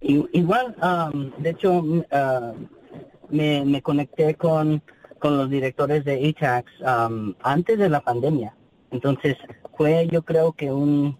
Igual, 0.00 0.74
um, 0.82 1.30
de 1.42 1.50
hecho, 1.50 1.80
uh, 1.80 2.56
me, 3.28 3.82
conecté 3.82 4.36
con, 4.36 4.82
con 5.18 5.36
los 5.36 5.50
directores 5.50 6.02
de 6.06 6.30
ATAX 6.30 6.72
antes 7.42 7.78
de 7.78 7.88
la 7.90 8.00
pandemia. 8.00 8.56
Entonces, 8.90 9.36
fue 9.76 10.08
yo 10.10 10.22
creo 10.22 10.52
que 10.52 10.72
un, 10.72 11.18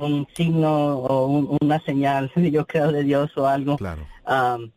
un 0.00 0.26
signo 0.34 0.98
o 0.98 1.56
una 1.60 1.80
señal, 1.80 2.30
yo 2.52 2.66
creo, 2.66 2.92
de 2.92 3.04
Dios 3.04 3.30
o 3.36 3.46
algo. 3.46 3.76
Claro. 3.76 4.02
Um, 4.26 4.70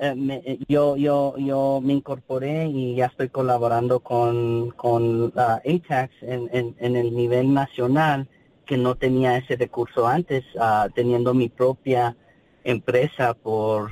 eh, 0.00 0.58
yo, 0.68 0.96
yo, 0.96 1.34
yo 1.38 1.80
me 1.82 1.92
incorporé 1.92 2.66
y 2.66 2.94
ya 2.94 3.06
estoy 3.06 3.30
colaborando 3.30 4.00
con, 4.00 4.70
con 4.70 5.22
uh, 5.24 5.32
ATAX 5.34 6.14
en, 6.22 6.48
en, 6.52 6.76
en, 6.78 6.94
el 6.94 7.16
nivel 7.16 7.52
nacional 7.52 8.28
que 8.64 8.76
no 8.76 8.94
tenía 8.94 9.36
ese 9.36 9.56
recurso 9.56 10.06
antes, 10.06 10.44
uh, 10.54 10.88
teniendo 10.94 11.34
mi 11.34 11.48
propia 11.48 12.16
empresa 12.62 13.34
por 13.34 13.90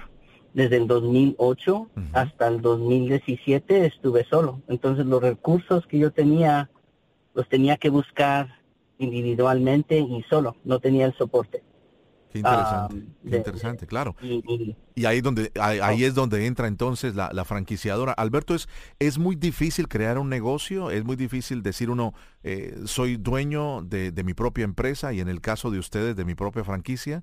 desde 0.57 0.79
el 0.79 0.87
2008 0.87 1.91
hasta 2.15 2.49
el 2.49 2.63
2017 2.63 3.85
estuve 3.85 4.25
solo. 4.25 4.63
Entonces 4.69 5.05
los 5.05 5.21
recursos 5.21 5.87
que 5.87 5.99
yo 5.99 6.13
tenía 6.13 6.71
los 7.35 7.47
tenía 7.51 7.77
que 7.77 7.91
buscar 7.91 8.56
individualmente 8.99 9.99
y 9.99 10.25
solo, 10.29 10.57
no 10.65 10.79
tenía 10.79 11.07
el 11.07 11.15
soporte. 11.17 11.63
Qué 12.31 12.41
interesante, 12.41 12.95
ah, 12.97 13.37
interesante, 13.37 13.87
claro. 13.87 14.15
Y, 14.95 15.05
ahí, 15.07 15.21
donde, 15.21 15.51
ahí, 15.61 16.05
oh. 16.05 16.07
es 16.07 16.15
donde 16.15 16.45
entra 16.47 16.67
entonces 16.67 17.15
la, 17.15 17.45
franquiciadora. 17.45 18.13
Alberto, 18.13 18.55
es, 18.55 18.69
es 18.99 19.19
muy 19.19 19.37
difícil 19.37 19.89
crear 19.89 20.19
un 20.19 20.29
negocio, 20.29 20.91
es 20.91 21.05
muy 21.05 21.17
difícil 21.17 21.63
decir 21.63 21.89
uno, 21.89 22.13
eh, 22.43 22.75
soy 22.85 23.17
dueño 23.17 23.83
de, 23.83 24.13
mi 24.25 24.35
propia 24.35 24.65
empresa 24.65 25.13
y 25.13 25.21
en 25.21 25.29
el 25.29 25.41
caso 25.41 25.71
de 25.71 25.79
ustedes 25.79 26.17
de 26.17 26.25
mi 26.25 26.35
propia 26.35 26.65
franquicia. 26.65 27.23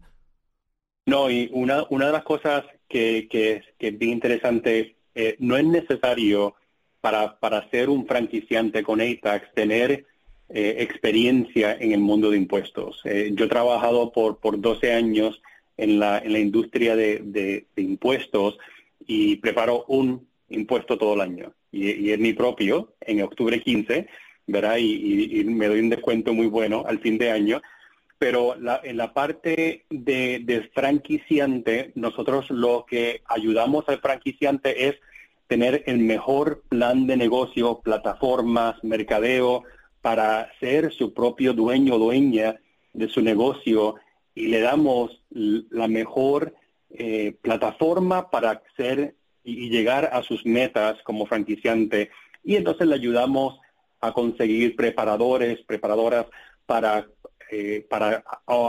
No, 1.06 1.30
y 1.30 1.50
una, 1.54 1.86
una 1.90 2.08
de 2.08 2.12
las 2.14 2.24
cosas 2.24 2.64
que, 2.88 3.28
que, 3.30 3.62
es 3.80 4.00
bien 4.00 4.14
interesante, 4.14 4.96
eh, 5.16 5.36
no 5.40 5.58
es 5.58 5.66
necesario 5.66 6.56
para, 7.02 7.38
para 7.40 7.70
ser 7.70 7.90
un 7.90 8.08
franquiciante 8.08 8.84
con 8.84 9.02
ATAX 9.02 9.54
tener 9.54 10.06
eh, 10.54 10.76
experiencia 10.80 11.76
en 11.80 11.92
el 11.92 12.00
mundo 12.00 12.30
de 12.32 12.38
impuestos. 12.38 13.02
Eh, 13.06 13.32
yo 13.34 13.46
he 13.46 13.50
trabajado 13.50 14.12
por, 14.12 14.38
por 14.38 14.62
12 14.62 14.94
años 14.94 15.42
en 15.78 16.00
la, 16.00 16.20
en 16.20 16.32
la 16.32 16.40
industria 16.40 16.96
de, 16.96 17.20
de, 17.24 17.66
impuestos 17.76 18.58
y 19.06 19.38
preparo 19.38 19.86
un 19.88 20.28
impuesto 20.50 20.98
todo 20.98 21.16
el 21.16 21.22
año. 21.22 21.54
Y, 21.72 22.12
es 22.12 22.20
mi 22.20 22.34
propio, 22.34 22.94
en 23.02 23.22
octubre 23.24 23.60
15, 23.60 24.08
¿verdad? 24.48 24.78
Y, 24.78 25.40
y, 25.40 25.44
me 25.44 25.68
doy 25.68 25.80
un 25.80 25.90
descuento 25.90 26.34
muy 26.34 26.48
bueno 26.48 26.86
al 26.88 27.00
fin 27.00 27.18
de 27.18 27.32
año 27.32 27.62
pero 28.24 28.56
en 28.56 28.96
la 28.96 29.14
parte 29.14 29.84
de, 29.90 30.70
franquiciante, 30.74 31.92
nosotros 31.96 32.50
lo 32.52 32.86
que 32.86 33.22
ayudamos 33.26 33.84
al 33.90 34.00
franquiciante 34.00 34.88
es 34.88 34.96
tener 35.48 35.84
el 35.88 35.98
mejor 35.98 36.64
plan 36.70 37.06
de 37.06 37.18
negocio, 37.18 37.82
plataformas, 37.84 38.82
mercadeo, 38.82 39.64
para 40.04 40.52
ser 40.60 40.94
su 40.94 41.16
propio 41.16 41.54
dueño 41.54 41.96
o 41.96 41.98
dueña 41.98 42.60
de 42.94 43.08
su 43.08 43.22
negocio 43.22 43.96
y 44.36 44.48
le 44.50 44.60
damos 44.60 45.24
la 45.32 45.88
mejor 45.88 46.54
eh, 46.92 47.36
plataforma 47.42 48.30
para 48.30 48.62
ser 48.78 49.16
y 49.44 49.70
llegar 49.70 50.12
a 50.14 50.22
sus 50.22 50.46
metas 50.46 51.02
como 51.04 51.26
franquiciante. 51.26 52.12
Y 52.44 52.58
entonces 52.58 52.86
le 52.86 52.96
ayudamos 52.96 53.60
a 54.00 54.12
conseguir 54.12 54.76
preparadores, 54.76 55.62
preparadoras 55.66 56.28
para 56.68 57.08
eh, 57.56 57.86
para 57.88 58.24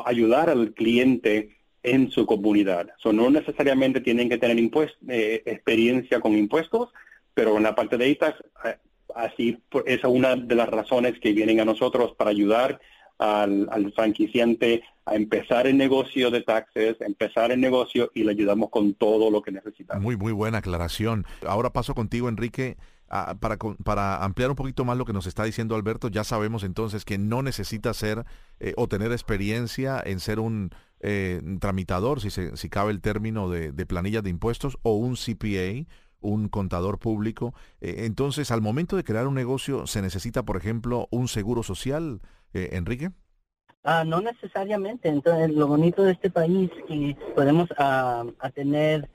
ayudar 0.05 0.51
al 0.51 0.75
cliente 0.75 1.57
en 1.83 2.11
su 2.11 2.27
comunidad. 2.27 2.89
So, 2.99 3.15
no 3.15 3.31
necesariamente 3.31 4.03
tienen 4.03 4.29
que 4.29 4.37
tener 4.37 4.59
eh, 5.09 5.43
experiencia 5.47 6.21
con 6.21 6.37
impuestos, 6.37 6.91
pero 7.33 7.57
en 7.57 7.63
la 7.63 7.75
parte 7.75 7.97
de 7.97 8.11
ITAX, 8.11 8.39
eh, 8.67 8.77
así 9.15 9.59
es 9.87 10.05
una 10.05 10.37
de 10.37 10.55
las 10.55 10.69
razones 10.69 11.19
que 11.21 11.33
vienen 11.33 11.61
a 11.61 11.65
nosotros 11.65 12.15
para 12.17 12.31
ayudar 12.31 12.81
al, 13.19 13.69
al, 13.71 13.93
franquiciante 13.93 14.83
a 15.07 15.15
empezar 15.15 15.67
el 15.67 15.77
negocio 15.77 16.31
de 16.31 16.43
taxes, 16.43 16.97
empezar 17.01 17.53
el 17.53 17.61
negocio 17.61 18.11
y 18.15 18.25
le 18.25 18.33
ayudamos 18.33 18.71
con 18.71 18.95
todo 18.95 19.31
lo 19.31 19.43
que 19.43 19.53
necesita. 19.53 19.99
Muy, 19.99 20.17
muy 20.17 20.33
buena 20.33 20.59
aclaración. 20.59 21.25
Ahora 21.47 21.73
paso 21.73 21.95
contigo, 21.95 22.29
Enrique 22.29 22.77
para, 23.39 23.57
para, 23.85 24.25
ampliar 24.25 24.51
un 24.51 24.57
poquito 24.57 24.85
más 24.85 24.97
lo 24.97 25.05
que 25.05 25.13
nos 25.13 25.27
está 25.27 25.45
diciendo 25.45 25.77
Alberto, 25.77 26.09
ya 26.09 26.25
sabemos 26.25 26.65
entonces 26.65 27.05
que 27.05 27.19
no 27.19 27.43
necesita 27.43 27.95
ser 27.95 28.25
eh, 28.61 28.73
o 28.77 28.89
tener 28.89 29.13
experiencia 29.13 30.03
en 30.05 30.21
ser 30.21 30.41
un 30.41 30.71
eh, 31.01 31.41
tramitador, 31.61 32.21
si, 32.21 32.31
se, 32.31 32.57
si 32.57 32.69
cabe 32.69 32.91
el 32.91 33.01
término 33.01 33.49
de, 33.49 33.73
de 33.73 33.87
planillas 33.87 34.23
de 34.23 34.31
impuestos, 34.31 34.79
o 34.83 34.97
un 34.97 35.15
CPA, 35.15 35.87
un 36.25 36.49
contador 36.49 36.99
público. 36.99 37.55
Eh, 37.81 38.07
entonces, 38.07 38.51
al 38.51 38.61
momento 38.61 38.97
de 38.97 39.05
crear 39.05 39.27
un 39.27 39.35
negocio, 39.35 39.87
¿se 39.87 40.03
necesita, 40.03 40.43
por 40.45 40.57
ejemplo, 40.57 41.07
un 41.11 41.29
seguro 41.29 41.63
social, 41.63 42.21
Enrique? 42.53 43.11
Ah, 43.83 44.05
no 44.05 44.21
necesariamente. 44.21 45.09
Entonces, 45.09 45.51
lo 45.51 45.67
bonito 45.67 46.05
de 46.05 46.13
este 46.13 46.31
país 46.31 46.71
es 46.77 46.85
que 46.85 47.17
podemos 47.35 47.69
ah, 47.79 48.25
a 48.39 48.51
tener 48.51 49.09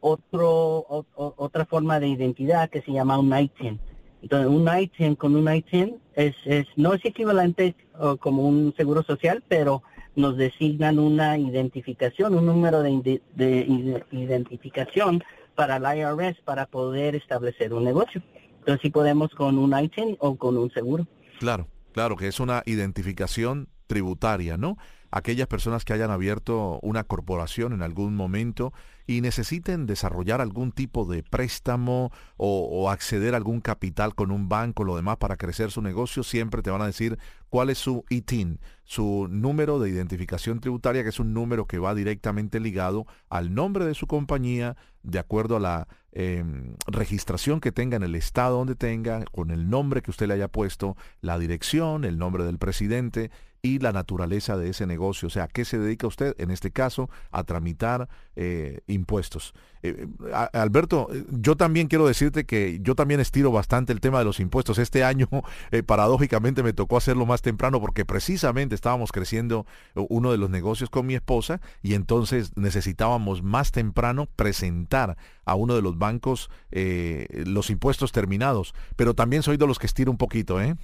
otro, 0.00 1.04
otra 1.16 1.66
forma 1.66 1.98
de 1.98 2.08
identidad 2.08 2.70
que 2.70 2.82
se 2.82 2.92
llama 2.92 3.18
un 3.18 3.36
ITIN. 3.36 3.80
Entonces, 4.22 4.48
un 4.48 4.68
ITIN 4.68 5.16
con 5.16 5.34
un 5.34 5.52
ITIN 5.52 6.00
es, 6.14 6.34
es, 6.44 6.66
no 6.76 6.94
es 6.94 7.04
equivalente 7.04 7.74
como 8.20 8.42
un 8.48 8.72
seguro 8.76 9.02
social, 9.02 9.42
pero 9.48 9.82
nos 10.16 10.36
designan 10.36 10.98
una 10.98 11.38
identificación, 11.38 12.34
un 12.34 12.46
número 12.46 12.82
de, 12.82 13.20
de, 13.34 14.04
identificación 14.10 15.22
para 15.54 15.76
el 15.76 15.98
IRS 15.98 16.40
para 16.44 16.66
poder 16.66 17.14
establecer 17.14 17.72
un 17.72 17.84
negocio. 17.84 18.22
Entonces, 18.58 18.82
sí 18.82 18.90
podemos 18.90 19.30
con 19.34 19.58
un 19.58 19.78
ITIN 19.78 20.16
o 20.18 20.36
con 20.36 20.56
un 20.56 20.70
seguro. 20.72 21.06
Claro, 21.38 21.68
claro, 21.92 22.16
que 22.16 22.28
es 22.28 22.40
una 22.40 22.62
identificación 22.66 23.68
tributaria, 23.86 24.56
¿no? 24.56 24.76
Aquellas 25.16 25.46
personas 25.46 25.86
que 25.86 25.94
hayan 25.94 26.10
abierto 26.10 26.78
una 26.82 27.02
corporación 27.02 27.72
en 27.72 27.80
algún 27.80 28.14
momento 28.14 28.74
y 29.06 29.22
necesiten 29.22 29.86
desarrollar 29.86 30.42
algún 30.42 30.72
tipo 30.72 31.06
de 31.06 31.22
préstamo 31.22 32.12
o, 32.36 32.90
acceder 32.90 33.32
a 33.32 33.38
algún 33.38 33.62
capital 33.62 34.14
con 34.14 34.30
un 34.30 34.50
banco, 34.50 34.84
lo 34.84 34.94
demás, 34.94 35.16
para 35.16 35.38
crecer 35.38 35.70
su 35.70 35.80
negocio, 35.80 36.22
siempre 36.22 36.60
te 36.60 36.68
van 36.68 36.82
a 36.82 36.86
decir 36.86 37.18
cuál 37.48 37.70
es 37.70 37.78
su 37.78 38.04
ITIN, 38.10 38.60
su 38.84 39.26
número 39.30 39.78
de 39.78 39.88
identificación 39.88 40.60
tributaria, 40.60 41.02
que 41.02 41.08
es 41.08 41.18
un 41.18 41.32
número 41.32 41.64
que 41.64 41.78
va 41.78 41.94
directamente 41.94 42.60
ligado 42.60 43.06
al 43.30 43.54
nombre 43.54 43.86
de 43.86 43.94
su 43.94 44.06
compañía, 44.06 44.76
de 45.02 45.18
acuerdo 45.18 45.56
a 45.56 45.60
la 45.60 45.88
em, 46.12 46.74
registración 46.88 47.60
que 47.60 47.72
tenga 47.72 47.96
en 47.96 48.02
el 48.02 48.16
estado 48.16 48.58
donde 48.58 48.74
tenga, 48.74 49.24
con 49.32 49.50
el 49.50 49.70
nombre 49.70 50.02
que 50.02 50.10
usted 50.10 50.26
le 50.26 50.34
haya 50.34 50.48
puesto, 50.48 50.94
la 51.22 51.38
dirección, 51.38 52.04
el 52.04 52.18
nombre 52.18 52.44
del 52.44 52.58
presidente 52.58 53.30
y 53.62 53.78
la 53.78 53.92
naturaleza 53.92 54.56
de 54.56 54.70
ese 54.70 54.86
negocio. 54.86 55.28
O 55.28 55.30
sea, 55.30 55.44
¿a 55.44 55.48
qué 55.48 55.64
se 55.64 55.78
dedica 55.78 56.06
usted? 56.06 56.34
En 56.38 56.50
este 56.50 56.70
caso, 56.70 57.10
a 57.30 57.44
tramitar 57.44 58.08
eh, 58.36 58.80
impuestos. 58.86 59.54
Eh, 59.82 60.06
Alberto, 60.52 61.08
eh, 61.12 61.24
yo 61.30 61.56
también 61.56 61.88
quiero 61.88 62.06
decirte 62.06 62.44
que 62.44 62.80
yo 62.82 62.94
también 62.94 63.20
estiro 63.20 63.50
bastante 63.50 63.92
el 63.92 64.00
tema 64.00 64.18
de 64.18 64.24
los 64.24 64.40
impuestos. 64.40 64.78
Este 64.78 65.04
año, 65.04 65.28
paradójicamente, 65.86 66.62
me 66.62 66.72
tocó 66.72 66.96
hacerlo 66.96 67.26
más 67.26 67.42
temprano 67.42 67.80
porque 67.80 68.04
precisamente 68.04 68.74
estábamos 68.74 69.12
creciendo 69.12 69.66
uno 69.94 70.32
de 70.32 70.38
los 70.38 70.50
negocios 70.50 70.90
con 70.90 71.06
mi 71.06 71.14
esposa 71.14 71.60
y 71.82 71.94
entonces 71.94 72.52
necesitábamos 72.56 73.42
más 73.42 73.72
temprano 73.72 74.26
presentar 74.36 75.16
a 75.44 75.54
uno 75.54 75.74
de 75.74 75.82
los 75.82 75.98
bancos 75.98 76.50
los 76.70 77.70
impuestos 77.70 78.12
terminados. 78.12 78.74
Pero 78.96 79.14
también 79.14 79.42
soy 79.42 79.56
de 79.56 79.66
los 79.66 79.78
que 79.78 79.86
estiro 79.86 80.10
un 80.10 80.18
poquito, 80.18 80.60
¿eh? 80.60 80.76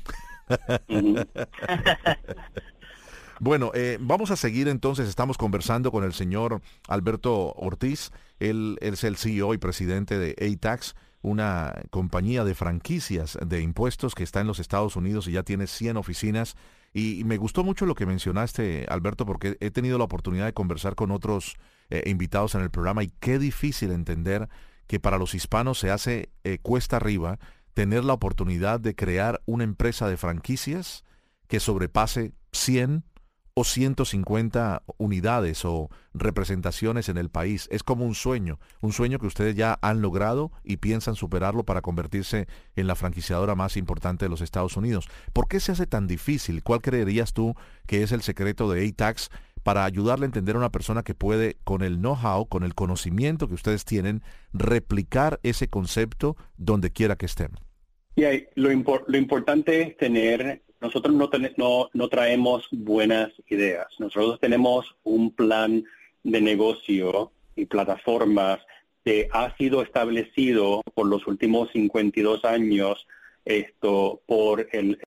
Bueno, 3.40 3.72
eh, 3.74 3.98
vamos 4.00 4.30
a 4.30 4.36
seguir 4.36 4.68
entonces, 4.68 5.08
estamos 5.08 5.36
conversando 5.36 5.90
con 5.90 6.04
el 6.04 6.12
señor 6.12 6.62
Alberto 6.86 7.52
Ortiz, 7.54 8.12
él, 8.38 8.78
es 8.80 9.02
el 9.02 9.16
CEO 9.16 9.52
y 9.52 9.58
presidente 9.58 10.16
de 10.16 10.36
ATAX, 10.38 10.94
una 11.22 11.74
compañía 11.90 12.44
de 12.44 12.54
franquicias 12.54 13.36
de 13.44 13.60
impuestos 13.60 14.14
que 14.14 14.22
está 14.22 14.40
en 14.40 14.46
los 14.46 14.60
Estados 14.60 14.94
Unidos 14.94 15.26
y 15.26 15.32
ya 15.32 15.42
tiene 15.42 15.66
100 15.66 15.96
oficinas. 15.96 16.56
Y, 16.94 17.24
me 17.24 17.36
gustó 17.36 17.64
mucho 17.64 17.84
lo 17.84 17.96
que 17.96 18.06
mencionaste, 18.06 18.86
Alberto, 18.88 19.26
porque 19.26 19.56
he 19.58 19.72
tenido 19.72 19.98
la 19.98 20.04
oportunidad 20.04 20.44
de 20.46 20.54
conversar 20.54 20.94
con 20.94 21.10
otros 21.10 21.56
eh, 21.90 22.04
invitados 22.06 22.54
en 22.54 22.60
el 22.60 22.70
programa 22.70 23.02
y 23.02 23.10
qué 23.18 23.40
difícil 23.40 23.90
entender 23.90 24.48
que 24.86 25.00
para 25.00 25.18
los 25.18 25.34
hispanos 25.34 25.80
se 25.80 25.90
hace 25.90 26.30
eh, 26.44 26.58
cuesta 26.62 26.98
arriba 26.98 27.40
tener 27.74 28.04
la 28.04 28.14
oportunidad 28.14 28.80
de 28.80 28.94
crear 28.94 29.42
una 29.46 29.64
empresa 29.64 30.08
de 30.08 30.16
franquicias 30.16 31.04
que 31.48 31.60
sobrepase 31.60 32.32
100 32.52 33.04
o 33.54 33.64
150 33.64 34.82
unidades 34.96 35.64
o 35.64 35.90
representaciones 36.14 37.08
en 37.08 37.18
el 37.18 37.28
país. 37.28 37.68
Es 37.70 37.82
como 37.82 38.06
un 38.06 38.14
sueño, 38.14 38.58
un 38.80 38.92
sueño 38.92 39.18
que 39.18 39.26
ustedes 39.26 39.54
ya 39.54 39.78
han 39.82 40.00
logrado 40.00 40.52
y 40.64 40.78
piensan 40.78 41.16
superarlo 41.16 41.64
para 41.64 41.82
convertirse 41.82 42.48
en 42.76 42.86
la 42.86 42.94
franquiciadora 42.94 43.54
más 43.54 43.76
importante 43.76 44.24
de 44.24 44.30
los 44.30 44.40
Estados 44.40 44.76
Unidos. 44.76 45.08
¿Por 45.32 45.48
qué 45.48 45.60
se 45.60 45.72
hace 45.72 45.86
tan 45.86 46.06
difícil? 46.06 46.62
¿Cuál 46.62 46.80
creerías 46.80 47.32
tú 47.34 47.54
que 47.86 48.02
es 48.02 48.12
el 48.12 48.22
secreto 48.22 48.70
de 48.70 48.88
ATAX 48.88 49.28
para 49.62 49.84
ayudarle 49.84 50.24
a 50.24 50.26
entender 50.26 50.56
a 50.56 50.58
una 50.58 50.72
persona 50.72 51.02
que 51.02 51.14
puede, 51.14 51.56
con 51.64 51.82
el 51.82 51.98
know-how, 51.98 52.46
con 52.46 52.64
el 52.64 52.74
conocimiento 52.74 53.48
que 53.48 53.54
ustedes 53.54 53.84
tienen, 53.84 54.22
replicar 54.52 55.40
ese 55.42 55.68
concepto 55.68 56.36
donde 56.56 56.90
quiera 56.90 57.16
que 57.16 57.26
estén? 57.26 57.50
Y 58.16 58.24
lo, 58.54 58.70
importante 58.72 59.82
es 59.82 59.96
tener 59.96 60.62
nosotros 60.80 61.14
no, 61.14 61.30
no, 61.56 61.88
no 61.92 62.08
traemos 62.08 62.66
buenas 62.72 63.30
ideas. 63.48 63.86
Nosotros 63.98 64.40
tenemos 64.40 64.96
un 65.04 65.30
plan 65.30 65.84
de 66.24 66.40
negocio 66.40 67.30
y 67.54 67.66
plataformas 67.66 68.58
que 69.04 69.28
ha 69.32 69.56
sido 69.56 69.82
establecido 69.82 70.82
por 70.94 71.06
los 71.06 71.26
últimos 71.26 71.70
52 71.72 72.44
años 72.44 73.06
esto 73.44 74.22
por 74.26 74.68
el, 74.72 74.98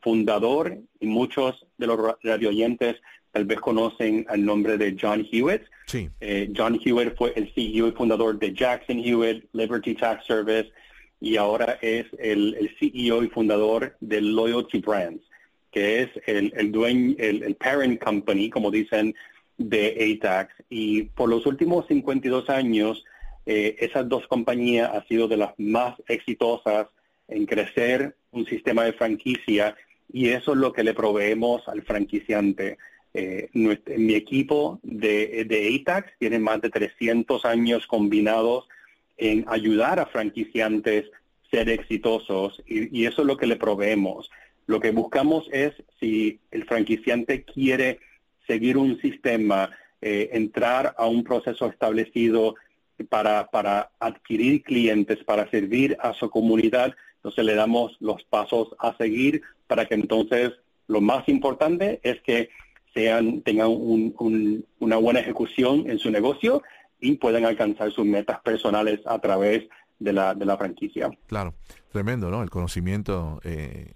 fundador 0.00 0.78
y 1.00 1.06
muchos 1.06 1.66
de 1.76 1.86
los 1.86 1.98
radioyentes 2.22 2.96
tal 3.34 3.46
vez 3.46 3.60
conocen 3.60 4.24
el 4.32 4.44
nombre 4.44 4.78
de 4.78 4.96
John 4.98 5.26
Hewitt. 5.30 5.62
Sí. 5.86 6.08
Eh, 6.20 6.52
John 6.56 6.80
Hewitt 6.82 7.16
fue 7.16 7.32
el 7.34 7.52
CEO 7.52 7.88
y 7.88 7.92
fundador 7.92 8.38
de 8.38 8.54
Jackson 8.54 9.00
Hewitt, 9.00 9.44
Liberty 9.52 9.94
Tax 9.94 10.24
Service, 10.24 10.70
y 11.20 11.36
ahora 11.36 11.78
es 11.82 12.06
el, 12.18 12.70
CEO 12.78 13.24
y 13.24 13.28
fundador 13.28 13.96
de 14.00 14.20
Loyalty 14.20 14.78
Brands, 14.78 15.24
que 15.72 16.02
es 16.02 16.10
el, 16.26 16.52
el 16.56 16.70
dueño, 16.70 17.16
el, 17.18 17.56
parent 17.56 18.00
company, 18.00 18.50
como 18.50 18.70
dicen, 18.70 19.12
de 19.58 20.16
ATAX. 20.22 20.54
Y 20.70 21.02
por 21.02 21.28
los 21.28 21.44
últimos 21.44 21.88
52 21.88 22.48
años, 22.50 23.04
eh, 23.46 23.74
esas 23.80 24.08
dos 24.08 24.28
compañías 24.28 24.90
han 24.94 25.06
sido 25.08 25.26
de 25.26 25.38
las 25.38 25.58
más 25.58 25.96
exitosas 26.06 26.86
en 27.26 27.46
crecer 27.46 28.14
un 28.30 28.46
sistema 28.46 28.84
de 28.84 28.92
franquicia 28.92 29.74
y 30.12 30.28
eso 30.28 30.52
es 30.52 30.58
lo 30.58 30.72
que 30.72 30.84
le 30.84 30.94
proveemos 30.94 31.66
al 31.68 31.82
franquiciante. 31.82 32.78
Eh, 33.16 33.48
mi 33.52 34.14
equipo 34.14 34.80
de, 34.82 35.44
de 35.44 35.80
ATAX 35.80 36.12
tiene 36.18 36.40
más 36.40 36.60
de 36.60 36.70
300 36.70 37.44
años 37.44 37.86
combinados 37.86 38.66
en 39.16 39.44
ayudar 39.48 40.00
a 40.00 40.06
franquiciantes 40.06 41.06
ser 41.50 41.68
exitosos 41.68 42.60
y, 42.66 43.06
eso 43.06 43.22
es 43.22 43.26
lo 43.26 43.36
que 43.36 43.46
le 43.46 43.56
proveemos. 43.56 44.30
Lo 44.66 44.80
que 44.80 44.90
buscamos 44.90 45.46
es 45.52 45.72
si 46.00 46.40
el 46.50 46.64
franquiciante 46.64 47.44
quiere 47.44 48.00
seguir 48.46 48.76
un 48.76 49.00
sistema, 49.00 49.70
eh, 50.02 50.30
entrar 50.32 50.94
a 50.98 51.06
un 51.06 51.22
proceso 51.22 51.66
establecido 51.66 52.56
para, 53.08 53.46
para 53.50 53.90
adquirir 54.00 54.62
clientes, 54.62 55.22
para 55.24 55.48
servir 55.50 55.96
a 56.00 56.12
su 56.14 56.28
comunidad, 56.30 56.94
entonces 57.16 57.44
le 57.44 57.54
damos 57.54 57.96
los 58.00 58.22
pasos 58.24 58.74
a 58.78 58.96
seguir 58.96 59.42
para 59.66 59.86
que 59.86 59.94
entonces 59.94 60.52
lo 60.88 61.00
más 61.00 61.28
importante 61.28 62.00
es 62.02 62.20
que 62.22 62.50
sean, 62.94 63.42
tengan 63.42 63.68
una 63.70 64.96
buena 64.96 65.20
ejecución 65.20 65.90
en 65.90 65.98
su 65.98 66.10
negocio 66.10 66.62
y 67.00 67.16
puedan 67.16 67.44
alcanzar 67.44 67.90
sus 67.90 68.06
metas 68.06 68.40
personales 68.40 69.00
a 69.04 69.18
través 69.18 69.64
de 69.98 70.12
la, 70.12 70.34
de 70.34 70.44
la 70.44 70.56
franquicia. 70.56 71.10
Claro, 71.26 71.54
tremendo, 71.90 72.30
¿no? 72.30 72.42
El 72.42 72.50
conocimiento, 72.50 73.40
eh, 73.44 73.92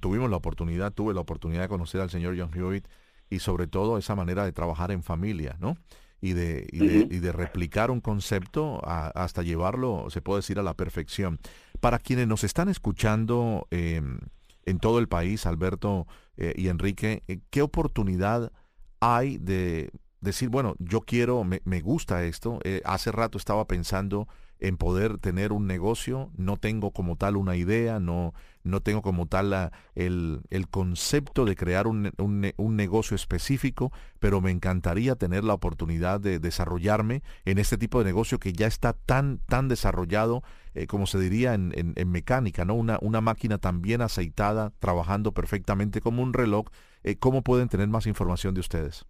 tuvimos 0.00 0.30
la 0.30 0.36
oportunidad, 0.36 0.92
tuve 0.92 1.14
la 1.14 1.20
oportunidad 1.20 1.62
de 1.62 1.68
conocer 1.68 2.00
al 2.00 2.10
señor 2.10 2.36
John 2.38 2.50
Hewitt 2.54 2.86
y 3.30 3.38
sobre 3.38 3.66
todo 3.66 3.96
esa 3.96 4.14
manera 4.14 4.44
de 4.44 4.52
trabajar 4.52 4.90
en 4.90 5.02
familia, 5.02 5.56
¿no? 5.60 5.76
Y 6.20 6.34
de, 6.34 6.68
y 6.70 6.86
de, 6.86 6.98
y 7.10 7.18
de 7.18 7.32
replicar 7.32 7.90
un 7.90 8.00
concepto 8.00 8.80
hasta 8.84 9.42
llevarlo, 9.42 10.06
se 10.08 10.22
puede 10.22 10.38
decir, 10.38 10.58
a 10.60 10.62
la 10.62 10.74
perfección. 10.74 11.40
Para 11.80 11.98
quienes 11.98 12.28
nos 12.28 12.44
están 12.44 12.68
escuchando 12.68 13.66
em, 13.70 14.20
en 14.64 14.78
todo 14.78 14.98
el 14.98 15.08
país, 15.08 15.46
Alberto 15.46 16.06
eh, 16.36 16.54
y 16.56 16.68
Enrique, 16.68 17.22
eh, 17.28 17.40
¿qué 17.50 17.62
oportunidad 17.62 18.52
hay 19.00 19.38
de 19.38 19.90
decir, 20.20 20.48
bueno, 20.48 20.74
yo 20.78 21.00
quiero, 21.00 21.44
me, 21.44 21.60
me 21.64 21.80
gusta 21.80 22.24
esto. 22.24 22.60
Eh, 22.64 22.80
hace 22.84 23.12
rato 23.12 23.36
estaba 23.36 23.66
pensando 23.66 24.28
en 24.62 24.76
poder 24.76 25.18
tener 25.18 25.50
un 25.50 25.66
negocio, 25.66 26.30
no 26.36 26.56
tengo 26.56 26.92
como 26.92 27.16
tal 27.16 27.36
una 27.36 27.56
idea, 27.56 27.98
no, 27.98 28.32
no 28.62 28.80
tengo 28.80 29.02
como 29.02 29.26
tal 29.26 29.50
la, 29.50 29.72
el, 29.96 30.38
el, 30.50 30.68
concepto 30.68 31.44
de 31.44 31.56
crear 31.56 31.88
un, 31.88 32.12
un, 32.16 32.76
negocio 32.76 33.16
específico, 33.16 33.90
pero 34.20 34.40
me 34.40 34.52
encantaría 34.52 35.16
tener 35.16 35.42
la 35.42 35.54
oportunidad 35.54 36.20
de 36.20 36.38
desarrollarme 36.38 37.24
en 37.44 37.58
este 37.58 37.76
tipo 37.76 37.98
de 37.98 38.04
negocio 38.04 38.38
que 38.38 38.52
ya 38.52 38.68
está 38.68 38.92
tan, 38.92 39.40
tan 39.48 39.66
desarrollado, 39.66 40.44
eh, 40.74 40.86
como 40.86 41.08
se 41.08 41.18
diría 41.18 41.54
en, 41.54 41.72
en, 41.74 42.10
mecánica, 42.12 42.64
¿no? 42.64 42.74
Una, 42.74 42.98
una 43.02 43.20
máquina 43.20 43.58
tan 43.58 43.82
bien 43.82 44.00
aceitada, 44.00 44.72
trabajando 44.78 45.32
perfectamente 45.32 46.00
como 46.00 46.22
un 46.22 46.32
reloj. 46.32 46.66
Eh, 47.02 47.16
¿Cómo 47.16 47.42
pueden 47.42 47.68
tener 47.68 47.88
más 47.88 48.06
información 48.06 48.54
de 48.54 48.60
ustedes? 48.60 49.06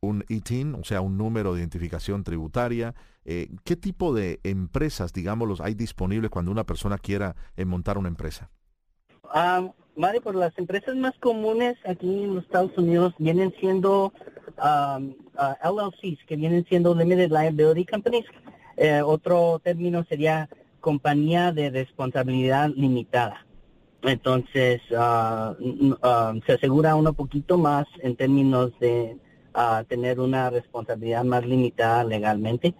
un 0.00 0.24
ITIN, 0.28 0.74
o 0.74 0.84
sea, 0.84 1.00
un 1.00 1.16
número 1.16 1.54
de 1.54 1.60
identificación 1.60 2.24
tributaria. 2.24 2.94
Eh, 3.24 3.48
¿Qué 3.64 3.76
tipo 3.76 4.14
de 4.14 4.40
empresas, 4.42 5.12
digámoslos, 5.12 5.60
hay 5.60 5.74
disponibles 5.74 6.30
cuando 6.30 6.50
una 6.50 6.64
persona 6.64 6.98
quiera 6.98 7.36
montar 7.66 7.98
una 7.98 8.08
empresa? 8.08 8.50
Um, 9.34 9.72
Mario, 9.96 10.22
pues 10.22 10.36
las 10.36 10.56
empresas 10.58 10.96
más 10.96 11.14
comunes 11.18 11.76
aquí 11.84 12.24
en 12.24 12.36
los 12.36 12.44
Estados 12.44 12.76
Unidos 12.78 13.14
vienen 13.18 13.52
siendo 13.60 14.12
um, 14.56 15.14
LLCs, 15.62 16.24
que 16.26 16.36
vienen 16.36 16.64
siendo 16.68 16.94
Limited 16.94 17.30
Liability 17.30 17.84
Companies. 17.84 18.26
otro 19.04 19.60
término 19.62 20.04
sería 20.04 20.48
compañía 20.88 21.52
de 21.52 21.68
responsabilidad 21.68 22.70
limitada. 22.74 23.44
Entonces, 24.02 24.80
uh, 24.90 26.40
se 26.46 26.52
asegura 26.54 26.96
uno 26.96 27.12
poquito 27.12 27.58
más 27.58 27.86
en 28.02 28.16
términos 28.16 28.72
de 28.80 29.18
uh, 29.54 29.84
tener 29.84 30.18
una 30.18 30.48
responsabilidad 30.48 31.24
más 31.24 31.44
limitada 31.44 32.04
legalmente. 32.04 32.74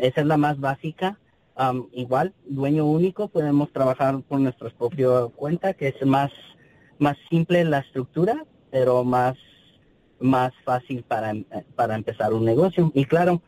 esa 0.00 0.20
es 0.20 0.26
la 0.26 0.36
más 0.36 0.60
básica. 0.60 1.18
igual, 1.92 2.34
dueño 2.44 2.84
único, 2.84 3.28
podemos 3.28 3.72
trabajar 3.72 4.20
por 4.28 4.38
nuestra 4.38 4.68
propia 4.68 5.08
cuenta, 5.34 5.72
que 5.72 5.88
es 5.88 6.06
más, 6.06 6.30
más 6.98 7.16
simple 7.30 7.64
la 7.64 7.78
estructura, 7.78 8.44
pero 8.70 9.02
más, 9.02 9.36
más 10.18 10.52
fácil 10.62 11.04
para, 11.04 11.32
para 11.74 11.94
empezar 11.94 12.34
un 12.34 12.44
negocio. 12.44 12.92
Y 12.94 13.06
claro, 13.06 13.40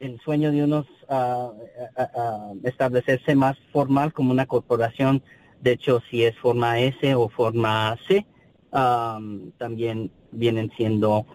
el 0.00 0.20
sueño 0.20 0.52
de 0.52 0.64
unos 0.64 0.86
establecerse 2.64 3.34
más 3.34 3.56
formal 3.72 4.12
como 4.12 4.30
una 4.30 4.46
corporación. 4.46 5.22
De 5.60 5.72
hecho, 5.72 6.00
si 6.10 6.24
es 6.24 6.38
forma 6.38 6.78
S 6.80 7.14
o 7.14 7.28
forma 7.28 7.96
C, 8.06 8.26
también 8.70 10.12
vienen 10.30 10.70
siendo 10.76 11.26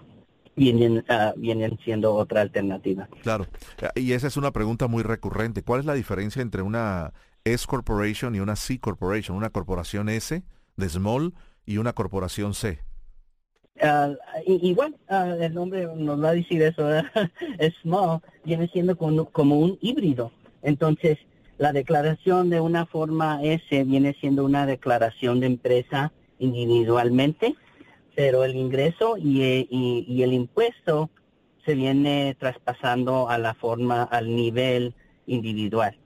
vienen, 0.55 1.03
vienen 1.35 1.79
siendo 1.83 2.13
otra 2.15 2.41
alternativa. 2.41 3.09
Claro, 3.21 3.47
y 3.95 4.13
esa 4.13 4.27
es 4.27 4.37
una 4.37 4.51
pregunta 4.51 4.87
muy 4.87 5.03
recurrente. 5.03 5.63
¿Cuál 5.63 5.81
es 5.81 5.85
la 5.85 5.93
diferencia 5.93 6.41
entre 6.41 6.61
una 6.61 7.13
S 7.43 7.65
Corporation 7.67 8.35
y 8.35 8.39
una 8.39 8.55
C 8.55 8.79
Corporation? 8.79 9.35
Una 9.35 9.49
corporación 9.49 10.09
S 10.09 10.43
de 10.77 10.89
Small 10.89 11.33
y 11.65 11.77
una 11.77 11.93
corporación 11.93 12.53
C. 12.53 12.79
Uh, 13.83 14.15
igual, 14.45 14.95
uh, 15.09 15.43
el 15.43 15.53
nombre 15.53 15.85
nos 15.93 16.23
va 16.23 16.29
a 16.29 16.33
decir 16.33 16.61
eso, 16.61 16.87
small 17.81 18.21
viene 18.45 18.69
siendo 18.69 18.97
como, 18.97 19.25
como, 19.25 19.59
un 19.59 19.77
híbrido. 19.81 20.31
Entonces, 20.61 21.17
la 21.57 21.73
declaración 21.73 22.49
de 22.49 22.61
una 22.61 22.85
forma 22.85 23.43
S 23.43 23.83
viene 23.83 24.15
siendo 24.21 24.45
una 24.45 24.65
declaración 24.65 25.41
de 25.41 25.47
empresa 25.47 26.13
individualmente, 26.39 27.55
pero 28.15 28.45
el 28.45 28.55
ingreso 28.55 29.17
y, 29.17 29.67
y 29.69 30.23
el 30.23 30.31
impuesto 30.31 31.09
se 31.65 31.75
viene 31.75 32.37
traspasando 32.39 33.27
a 33.29 33.37
la 33.37 33.53
forma, 33.53 34.03
al 34.03 34.33
nivel 34.33 34.93
individual. 35.27 35.97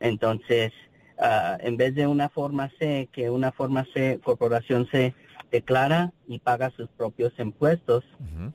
Entonces, 0.00 0.72
uh, 1.18 1.56
en 1.60 1.76
vez 1.76 1.94
de 1.94 2.08
una 2.08 2.28
forma 2.28 2.70
C, 2.78 3.08
que 3.12 3.30
una 3.30 3.52
forma 3.52 3.86
C, 3.94 4.18
corporación 4.22 4.88
C, 4.90 5.14
declara 5.50 6.12
y 6.26 6.38
paga 6.38 6.70
sus 6.70 6.88
propios 6.88 7.32
impuestos 7.38 8.04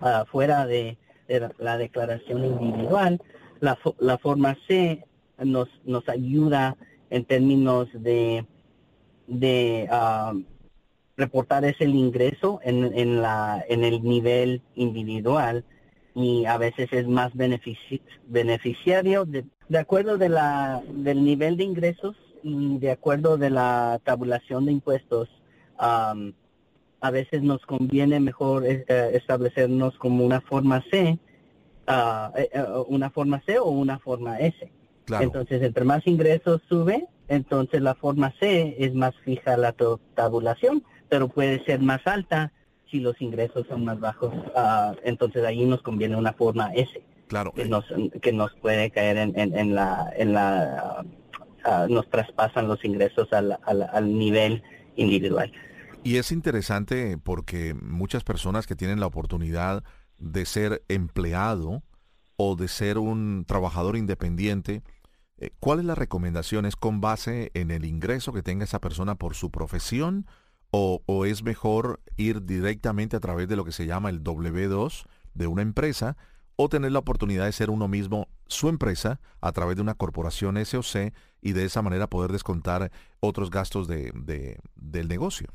uh, 0.01 0.25
fuera 0.25 0.65
de, 0.65 0.97
la 1.57 1.77
declaración 1.77 2.45
individual, 2.45 3.19
la, 3.59 3.77
la 3.99 4.17
forma 4.17 4.55
C 4.67 5.03
nos, 5.39 5.69
nos 5.83 6.07
ayuda 6.07 6.77
en 7.09 7.25
términos 7.25 7.87
de, 7.93 8.45
de 9.27 9.89
uh, 9.91 10.39
reportar 11.17 11.65
ese 11.65 11.85
ingreso 11.85 12.59
en, 12.63 12.97
en, 12.97 13.21
la, 13.21 13.63
en 13.69 13.83
el 13.83 14.03
nivel 14.03 14.61
individual 14.75 15.63
y 16.13 16.45
a 16.45 16.57
veces 16.57 16.91
es 16.93 17.07
más 17.07 17.31
beneficiario 17.35 19.25
de, 19.25 19.45
de 19.67 19.77
acuerdo 19.77 20.17
de 20.17 20.29
la, 20.29 20.81
del 20.89 21.23
nivel 21.23 21.57
de 21.57 21.63
ingresos 21.63 22.15
y 22.43 22.77
de 22.77 22.91
acuerdo 22.91 23.37
de 23.37 23.49
la 23.49 23.99
tabulación 24.03 24.65
de 24.65 24.71
impuestos. 24.71 25.29
Um, 25.79 26.33
a 27.05 27.11
veces 27.11 27.43
nos 27.43 27.63
conviene 27.67 28.19
mejor 28.19 28.65
eh, 28.65 28.83
establecernos 29.13 29.95
como 29.99 30.25
una 30.25 30.41
forma 30.41 30.83
C, 30.89 31.19
ah, 31.85 32.31
eh, 32.35 32.49
eh, 32.51 32.63
una 32.87 33.11
forma 33.11 33.43
C 33.45 33.59
o 33.59 33.69
una 33.69 33.99
forma 33.99 34.39
S. 34.39 34.71
Entonces, 35.19 35.61
entre 35.61 35.85
más 35.85 36.07
ingresos 36.07 36.63
sube, 36.67 37.05
entonces 37.27 37.79
la 37.81 37.93
forma 37.93 38.33
C 38.39 38.75
es 38.79 38.95
más 38.95 39.13
fija 39.23 39.55
la 39.55 39.75
tabulación, 40.15 40.83
pero 41.07 41.27
puede 41.27 41.63
ser 41.65 41.79
más 41.79 42.01
alta 42.07 42.51
si 42.89 42.99
los 42.99 43.21
ingresos 43.21 43.67
son 43.67 43.85
más 43.85 43.99
bajos. 43.99 44.33
Ah, 44.55 44.95
entonces 45.03 45.45
ahí 45.45 45.63
nos 45.63 45.83
conviene 45.83 46.15
una 46.15 46.33
forma 46.33 46.73
S. 46.73 46.89
Claro. 47.27 47.51
Que 47.51 47.65
nos, 47.65 47.85
que 48.19 48.33
nos 48.33 48.51
puede 48.55 48.89
caer 48.89 49.17
en, 49.17 49.35
en, 49.35 49.75
la, 49.75 50.11
en 50.17 50.33
la 50.33 51.05
ah, 51.63 51.85
nos 51.87 52.09
traspasan 52.09 52.67
los 52.67 52.83
ingresos 52.83 53.31
al, 53.31 53.59
al 53.63 54.17
nivel 54.17 54.63
individual. 54.95 55.51
Y 56.05 56.17
es 56.17 56.31
interesante 56.31 57.17
porque 57.17 57.73
muchas 57.73 58.23
personas 58.23 58.67
que 58.67 58.75
tienen 58.75 58.99
la 58.99 59.07
oportunidad 59.07 59.83
de 60.19 60.45
ser 60.45 60.85
empleado 60.87 61.81
o 62.37 62.55
de 62.55 62.67
ser 62.67 62.99
un 62.99 63.43
trabajador 63.47 63.97
independiente, 63.97 64.83
eh, 65.39 65.49
¿cuál 65.59 65.79
es 65.79 65.85
la 65.85 65.95
recomendación? 65.95 66.67
¿Es 66.67 66.75
con 66.75 67.01
base 67.01 67.49
en 67.55 67.71
el 67.71 67.85
ingreso 67.85 68.33
que 68.33 68.43
tenga 68.43 68.65
esa 68.65 68.79
persona 68.79 69.15
por 69.15 69.33
su 69.33 69.49
profesión 69.49 70.27
o, 70.69 71.25
es 71.25 71.41
mejor 71.41 72.03
ir 72.17 72.45
directamente 72.45 73.15
a 73.15 73.19
través 73.19 73.47
de 73.47 73.55
lo 73.55 73.65
que 73.65 73.71
se 73.71 73.87
llama 73.87 74.11
el 74.11 74.23
W2 74.23 75.05
de 75.33 75.47
una 75.47 75.63
empresa 75.63 76.17
o 76.55 76.69
tener 76.69 76.91
la 76.91 76.99
oportunidad 76.99 77.45
de 77.45 77.51
ser 77.51 77.71
uno 77.71 77.87
mismo 77.87 78.27
su 78.45 78.69
empresa 78.69 79.19
a 79.41 79.51
través 79.53 79.75
de 79.77 79.81
una 79.81 79.95
corporación 79.95 80.63
SOC 80.63 81.13
y 81.41 81.53
de 81.53 81.65
esa 81.65 81.81
manera 81.81 82.11
poder 82.11 82.31
descontar 82.31 82.91
otros 83.21 83.49
gastos 83.49 83.87
de, 83.87 84.59
del 84.75 85.07
negocio? 85.07 85.47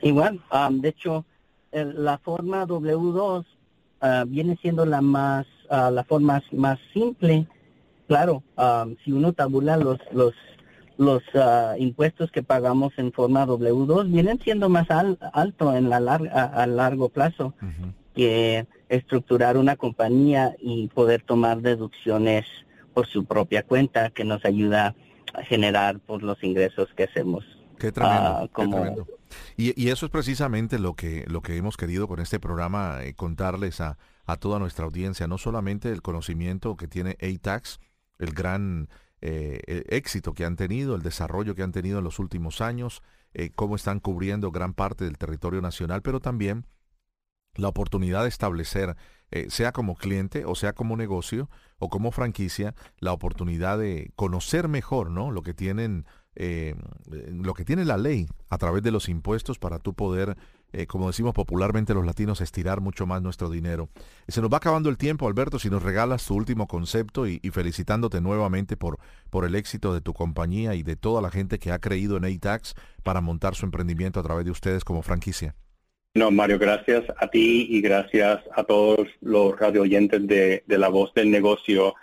Igual, 0.00 0.40
um, 0.52 0.80
de 0.80 0.88
hecho, 0.88 1.24
la 1.72 2.18
forma 2.18 2.66
W2 2.66 3.44
uh, 4.02 4.26
viene 4.26 4.56
siendo 4.60 4.84
la 4.84 5.00
más, 5.00 5.46
uh, 5.70 5.90
la 5.90 6.04
forma 6.04 6.42
más 6.52 6.78
simple. 6.92 7.46
Claro, 8.08 8.42
um, 8.56 8.96
si 9.04 9.12
uno 9.12 9.32
tabula 9.32 9.76
los, 9.76 9.98
los, 10.12 10.34
los 10.98 11.22
uh, 11.34 11.76
impuestos 11.78 12.30
que 12.30 12.42
pagamos 12.42 12.92
en 12.98 13.12
forma 13.12 13.46
W2, 13.46 14.10
vienen 14.10 14.40
siendo 14.40 14.68
más 14.68 14.88
alto 14.90 15.74
en 15.74 15.88
la 15.88 15.96
a, 15.96 16.66
largo 16.66 17.08
plazo 17.08 17.54
que 18.14 18.66
estructurar 18.88 19.56
una 19.56 19.76
compañía 19.76 20.54
y 20.58 20.88
poder 20.88 21.22
tomar 21.22 21.62
deducciones 21.62 22.44
por 22.92 23.06
su 23.06 23.24
propia 23.24 23.62
cuenta 23.62 24.10
que 24.10 24.24
nos 24.24 24.44
ayuda 24.44 24.94
a 25.32 25.42
generar 25.42 25.98
por 26.00 26.22
los 26.22 26.42
ingresos 26.44 26.88
que 26.94 27.04
hacemos. 27.04 27.44
Qué 27.78 27.90
tremendo, 27.90 28.50
qué 28.54 28.68
tremendo. 28.68 29.06
Y, 29.56 29.88
eso 29.88 30.06
es 30.06 30.12
precisamente 30.12 30.78
lo 30.78 30.94
que, 30.94 31.24
lo 31.28 31.42
que 31.42 31.56
hemos 31.56 31.76
querido 31.76 32.08
con 32.08 32.20
este 32.20 32.40
programa, 32.40 33.02
eh, 33.02 33.14
contarles 33.14 33.80
a, 33.80 33.98
a, 34.24 34.36
toda 34.36 34.58
nuestra 34.58 34.84
audiencia, 34.84 35.26
no 35.26 35.38
solamente 35.38 35.90
el 35.90 36.02
conocimiento 36.02 36.76
que 36.76 36.88
tiene 36.88 37.16
ATAX, 37.20 37.78
el 38.18 38.32
gran 38.32 38.88
eh, 39.20 39.84
éxito 39.88 40.34
que 40.34 40.44
han 40.44 40.56
tenido, 40.56 40.94
el 40.94 41.02
desarrollo 41.02 41.54
que 41.54 41.62
han 41.62 41.72
tenido 41.72 41.98
en 41.98 42.04
los 42.04 42.18
últimos 42.18 42.60
años, 42.60 43.02
eh, 43.34 43.50
cómo 43.54 43.76
están 43.76 44.00
cubriendo 44.00 44.50
gran 44.50 44.74
parte 44.74 45.04
del 45.04 45.18
territorio 45.18 45.60
nacional, 45.60 46.02
pero 46.02 46.20
también 46.20 46.66
la 47.54 47.68
oportunidad 47.68 48.22
de 48.22 48.28
establecer, 48.28 48.96
sea 49.48 49.72
como 49.72 49.94
cliente 49.94 50.44
o 50.44 50.54
sea 50.54 50.74
como 50.74 50.94
negocio 50.94 51.48
o 51.78 51.88
como 51.88 52.12
franquicia, 52.12 52.74
la 52.98 53.12
oportunidad 53.12 53.78
de 53.78 54.10
conocer 54.14 54.68
mejor 54.68 55.10
¿no? 55.10 55.30
lo 55.30 55.42
que 55.42 55.54
tienen 55.54 56.04
eh, 56.34 56.74
lo 57.10 57.54
que 57.54 57.64
tiene 57.64 57.84
la 57.84 57.98
ley 57.98 58.26
a 58.48 58.58
través 58.58 58.82
de 58.82 58.90
los 58.90 59.08
impuestos 59.08 59.58
para 59.58 59.78
tú 59.78 59.94
poder, 59.94 60.36
eh, 60.72 60.86
como 60.86 61.08
decimos 61.08 61.34
popularmente 61.34 61.94
los 61.94 62.06
latinos, 62.06 62.40
estirar 62.40 62.80
mucho 62.80 63.06
más 63.06 63.22
nuestro 63.22 63.50
dinero. 63.50 63.88
Se 64.28 64.40
nos 64.40 64.50
va 64.50 64.56
acabando 64.56 64.88
el 64.88 64.96
tiempo, 64.96 65.28
Alberto, 65.28 65.58
si 65.58 65.68
nos 65.68 65.82
regalas 65.82 66.26
tu 66.26 66.34
último 66.34 66.66
concepto 66.66 67.26
y, 67.26 67.38
felicitándote 67.52 68.20
nuevamente 68.20 68.76
por, 68.76 68.98
por 69.30 69.44
el 69.44 69.54
éxito 69.54 69.92
de 69.92 70.00
tu 70.00 70.14
compañía 70.14 70.74
y 70.74 70.82
de 70.82 70.96
toda 70.96 71.20
la 71.20 71.30
gente 71.30 71.58
que 71.58 71.70
ha 71.70 71.78
creído 71.78 72.16
en 72.16 72.24
ATAX 72.24 72.74
para 73.02 73.20
montar 73.20 73.54
su 73.54 73.66
emprendimiento 73.66 74.20
a 74.20 74.22
través 74.22 74.44
de 74.44 74.50
ustedes 74.50 74.84
como 74.84 75.02
franquicia. 75.02 75.54
No, 76.14 76.30
Mario, 76.30 76.58
gracias 76.58 77.04
a 77.16 77.28
ti 77.28 77.66
y 77.70 77.80
gracias 77.80 78.40
a 78.54 78.64
todos 78.64 79.08
los 79.22 79.58
radio 79.58 79.82
oyentes 79.82 80.26
de, 80.26 80.62
La 80.66 80.88
Voz 80.88 81.12
del 81.14 81.30
Negocio. 81.30 81.94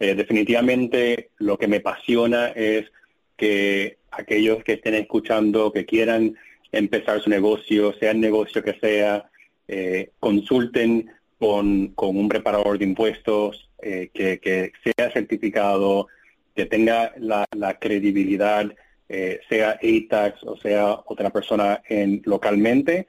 Eh, 0.00 0.14
definitivamente 0.14 1.30
lo 1.36 1.58
que 1.58 1.68
me 1.68 1.76
apasiona 1.76 2.48
es 2.48 2.90
que 3.38 3.96
aquellos 4.10 4.62
que 4.64 4.74
estén 4.74 4.96
escuchando, 4.96 5.72
que 5.72 5.86
quieran 5.86 6.36
empezar 6.72 7.22
su 7.22 7.30
negocio, 7.30 7.94
sea 7.94 8.10
el 8.10 8.20
negocio 8.20 8.62
que 8.62 8.74
sea, 8.74 9.30
eh, 9.68 10.10
consulten 10.20 11.10
con, 11.38 11.94
un 11.96 12.28
preparador 12.28 12.78
de 12.78 12.84
impuestos 12.84 13.70
eh, 13.80 14.10
que, 14.12 14.72
sea 14.82 15.10
certificado, 15.12 16.08
que 16.54 16.66
tenga 16.66 17.14
la, 17.18 17.46
credibilidad, 17.80 18.66
eh, 19.08 19.40
sea 19.48 19.78
ATAX 19.80 20.42
o 20.44 20.56
sea 20.58 21.00
otra 21.06 21.30
persona 21.30 21.82
en, 21.88 22.20
localmente, 22.24 23.06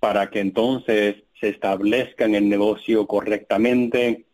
para 0.00 0.28
que 0.28 0.40
entonces 0.40 1.16
se 1.40 1.48
establezcan 1.50 2.34
el 2.34 2.48
negocio 2.48 3.06
correctamente. 3.06 4.24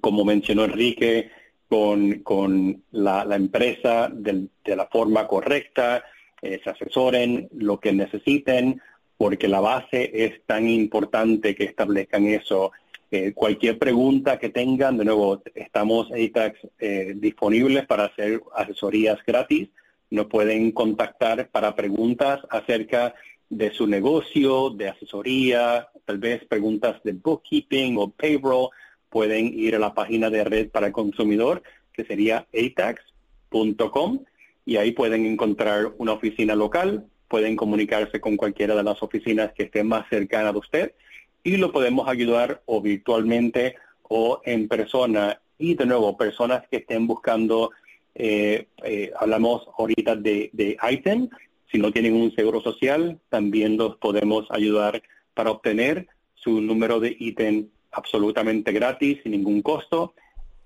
Como 0.00 0.24
mencionó 0.24 0.64
Enrique, 0.64 1.30
con, 1.70 2.18
con 2.24 2.82
la, 2.90 3.24
la, 3.24 3.36
empresa 3.36 4.10
de, 4.12 4.48
la 4.64 4.86
forma 4.86 5.28
correcta, 5.28 6.02
eh, 6.42 6.60
se 6.64 6.68
asesoren 6.68 7.48
lo 7.52 7.78
que 7.78 7.92
necesiten, 7.92 8.82
porque 9.16 9.46
la 9.46 9.60
base 9.60 10.10
es 10.12 10.44
tan 10.46 10.68
importante 10.68 11.54
que 11.54 11.62
establezcan 11.62 12.26
eso. 12.26 12.72
Eh, 13.12 13.32
cualquier 13.32 13.78
pregunta 13.78 14.40
que 14.40 14.48
tengan, 14.48 14.98
de 14.98 15.04
nuevo, 15.04 15.42
estamos 15.54 16.10
ATAX 16.10 16.58
eh, 16.80 17.12
disponibles 17.14 17.86
para 17.86 18.06
hacer 18.06 18.42
asesorías 18.56 19.18
gratis. 19.24 19.68
Nos 20.10 20.26
pueden 20.26 20.72
contactar 20.72 21.50
para 21.50 21.76
preguntas 21.76 22.40
acerca 22.50 23.14
de 23.48 23.70
su 23.70 23.86
negocio, 23.86 24.70
de 24.70 24.88
asesoría, 24.88 25.86
tal 26.04 26.18
vez 26.18 26.44
preguntas 26.46 27.00
de 27.04 27.12
bookkeeping 27.12 27.96
o 27.96 28.10
payroll 28.10 28.70
pueden 29.10 29.58
ir 29.58 29.76
a 29.76 29.78
la 29.78 29.94
página 29.94 30.30
de 30.30 30.44
red 30.44 30.70
para 30.70 30.86
el 30.86 30.92
consumidor, 30.92 31.62
que 31.92 32.04
sería 32.04 32.46
atax.com, 32.54 34.24
y 34.64 34.76
ahí 34.76 34.92
pueden 34.92 35.26
encontrar 35.26 35.92
una 35.98 36.12
oficina 36.12 36.54
local, 36.54 37.06
pueden 37.28 37.56
comunicarse 37.56 38.20
con 38.20 38.36
cualquiera 38.36 38.74
de 38.74 38.82
las 38.82 39.02
oficinas 39.02 39.52
que 39.52 39.64
esté 39.64 39.84
más 39.84 40.08
cercana 40.08 40.52
de 40.52 40.58
usted, 40.58 40.94
y 41.42 41.56
lo 41.56 41.72
podemos 41.72 42.08
ayudar 42.08 42.62
o 42.66 42.80
virtualmente 42.80 43.76
o 44.02 44.40
en 44.44 44.68
persona. 44.68 45.40
Y 45.58 45.74
de 45.74 45.86
nuevo, 45.86 46.16
personas 46.16 46.66
que 46.70 46.78
estén 46.78 47.06
buscando, 47.06 47.70
eh, 48.14 48.66
eh, 48.84 49.10
hablamos 49.18 49.68
ahorita 49.78 50.16
de, 50.16 50.50
de 50.52 50.76
ITEM, 50.90 51.28
si 51.70 51.78
no 51.78 51.92
tienen 51.92 52.14
un 52.14 52.34
seguro 52.34 52.60
social, 52.60 53.20
también 53.28 53.76
los 53.76 53.96
podemos 53.96 54.46
ayudar 54.50 55.02
para 55.34 55.52
obtener 55.52 56.08
su 56.34 56.60
número 56.60 57.00
de 57.00 57.16
ítem 57.18 57.68
absolutamente 57.92 58.72
gratis, 58.72 59.20
sin 59.22 59.32
ningún 59.32 59.62
costo. 59.62 60.14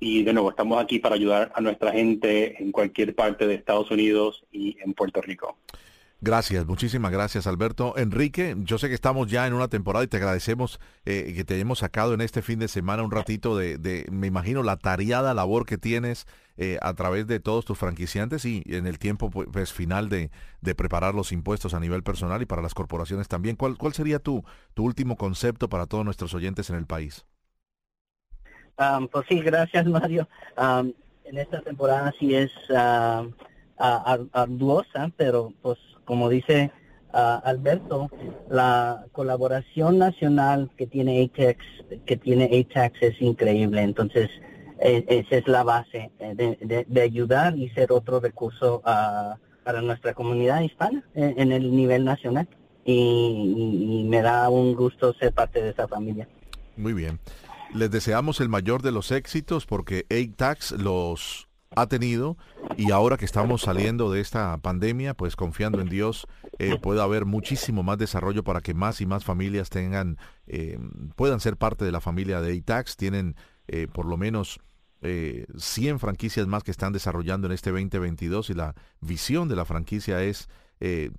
Y 0.01 0.23
de 0.23 0.33
nuevo, 0.33 0.51
estamos 0.51 0.83
aquí 0.83 0.99
para 0.99 1.15
ayudar 1.15 1.53
a 1.55 1.61
nuestra 1.61 1.93
gente 1.93 2.63
en 2.63 2.73
cualquier 2.73 3.15
parte 3.15 3.47
de 3.47 3.55
Estados 3.55 3.91
Unidos 3.91 4.45
y 4.53 4.77
en 4.81 4.93
Puerto 4.93 5.21
Rico. 5.23 5.57
Gracias, 6.25 6.65
muchísimas 6.65 7.13
gracias 7.13 7.47
Alberto. 7.47 7.93
Enrique, 7.99 8.57
yo 8.61 8.79
sé 8.79 8.89
que 8.89 8.95
estamos 8.95 9.31
ya 9.31 9.47
en 9.47 9.53
una 9.53 9.69
temporada 9.69 10.07
y 10.07 10.09
te 10.09 10.17
agradecemos 10.17 10.81
eh, 11.05 11.35
que 11.37 11.45
te 11.45 11.53
hayamos 11.53 11.81
sacado 11.81 12.15
en 12.15 12.23
este 12.23 12.41
fin 12.41 12.59
de 12.59 12.69
semana 12.69 13.03
un 13.03 13.11
ratito 13.11 13.59
de, 13.59 14.07
me 14.11 14.27
imagino, 14.27 14.63
la 14.63 14.79
tareada 14.79 15.35
labor 15.35 15.67
que 15.67 15.77
tienes 15.77 16.27
eh, 16.57 16.79
a 16.81 16.95
través 16.95 17.27
de 17.27 17.41
todos 17.41 17.67
tus 17.67 17.77
franquiciantes 17.77 18.47
y 18.47 18.63
en 18.69 18.87
el 18.87 18.99
tiempo 18.99 19.29
pues, 19.29 19.49
pues 19.53 19.75
final 19.75 20.09
de, 20.09 20.31
preparar 20.75 21.15
los 21.15 21.31
impuestos 21.31 21.75
a 21.75 21.81
nivel 21.81 22.03
personal 22.03 22.41
y 22.41 22.47
para 22.47 22.63
las 22.63 22.73
corporaciones 22.73 23.29
también. 23.29 23.57
¿Cuál, 23.57 23.77
cuál 23.77 23.93
sería 23.93 24.19
tu, 24.19 24.43
último 24.79 25.19
concepto 25.19 25.69
para 25.69 25.85
todos 25.85 26.07
nuestros 26.07 26.33
oyentes 26.33 26.71
en 26.71 26.77
el 26.77 26.87
país? 26.87 27.27
Um, 28.79 29.09
pues 29.09 29.27
sí, 29.29 29.41
gracias 29.41 29.85
Mario. 29.89 30.27
Um, 30.57 30.91
en 31.25 31.37
esta 31.37 31.61
temporada 31.61 32.15
sí 32.19 32.35
es 32.35 32.51
uh, 32.71 33.31
arduosa, 33.77 35.13
pero 35.19 35.53
pues 35.61 35.79
como 36.05 36.29
dice 36.29 36.71
uh, 37.13 37.41
Alberto, 37.45 38.11
la 38.49 39.07
colaboración 39.13 39.99
nacional 39.99 40.71
que 40.77 40.87
tiene 40.87 41.23
ATEX, 41.23 41.65
que 42.07 42.17
tiene 42.17 42.45
ATAX 42.45 43.03
es 43.03 43.23
increíble. 43.23 43.83
Entonces, 43.83 44.31
e, 44.81 45.05
esa 45.09 45.37
es 45.37 45.49
la 45.49 45.63
base 45.63 46.11
eh, 46.19 46.85
de, 46.89 47.01
ayudar 47.01 47.57
y 47.57 47.71
ser 47.71 47.93
otro 47.93 48.21
recurso 48.21 48.83
uh, 48.85 49.39
para 49.65 49.81
nuestra 49.81 50.15
comunidad 50.15 50.61
hispana 50.61 51.03
en, 51.15 51.53
el 51.53 51.75
nivel 51.75 52.05
nacional. 52.05 52.49
Y, 52.85 54.05
me 54.09 54.21
da 54.21 54.51
un 54.51 54.75
gusto 54.75 55.15
ser 55.15 55.33
parte 55.33 55.63
de 55.63 55.71
esa 55.71 55.89
familia. 55.89 56.29
Muy 56.77 56.93
bien. 56.93 57.19
Les 57.73 57.91
deseamos 57.91 58.41
el 58.41 58.49
mayor 58.49 58.83
de 58.83 58.93
los 58.93 59.11
éxitos 59.11 59.65
porque 59.65 60.07
ATAX 60.11 60.73
los 60.73 61.49
ha 61.77 61.87
tenido 61.87 62.37
y 62.77 62.91
ahora 62.91 63.17
que 63.17 63.25
estamos 63.25 63.63
saliendo 63.63 64.11
de 64.11 64.21
esta 64.21 64.57
pandemia, 64.59 65.15
pues 65.15 65.37
confiando 65.37 65.81
en 65.81 65.89
Dios, 65.89 66.27
eh, 66.59 66.79
puede 66.81 67.03
haber 67.03 67.25
muchísimo 67.25 67.83
más 67.83 67.99
desarrollo 67.99 68.43
para 68.45 68.61
que 68.61 68.75
más 68.75 69.01
y 69.01 69.07
más 69.07 69.25
familias 69.25 69.71
tengan, 69.71 70.19
eh, 70.47 70.79
puedan 71.17 71.41
ser 71.41 71.57
parte 71.57 71.85
de 71.85 71.93
la 71.93 72.01
familia 72.01 72.41
de 72.41 72.57
ATAX. 72.59 72.97
Tienen 72.97 73.37
eh, 73.69 73.89
por 73.93 74.07
lo 74.07 74.17
menos 74.17 74.61
100 75.59 75.99
franquicias 75.99 76.47
más 76.47 76.63
que 76.63 76.71
están 76.71 76.95
desarrollando 76.95 77.47
en 77.47 77.53
este 77.53 77.71
2022 77.71 78.49
y 78.49 78.55
la 78.55 78.75
visión 79.03 79.51
de 79.51 79.57
la 79.57 79.67
franquicia 79.67 80.23
es 80.23 80.49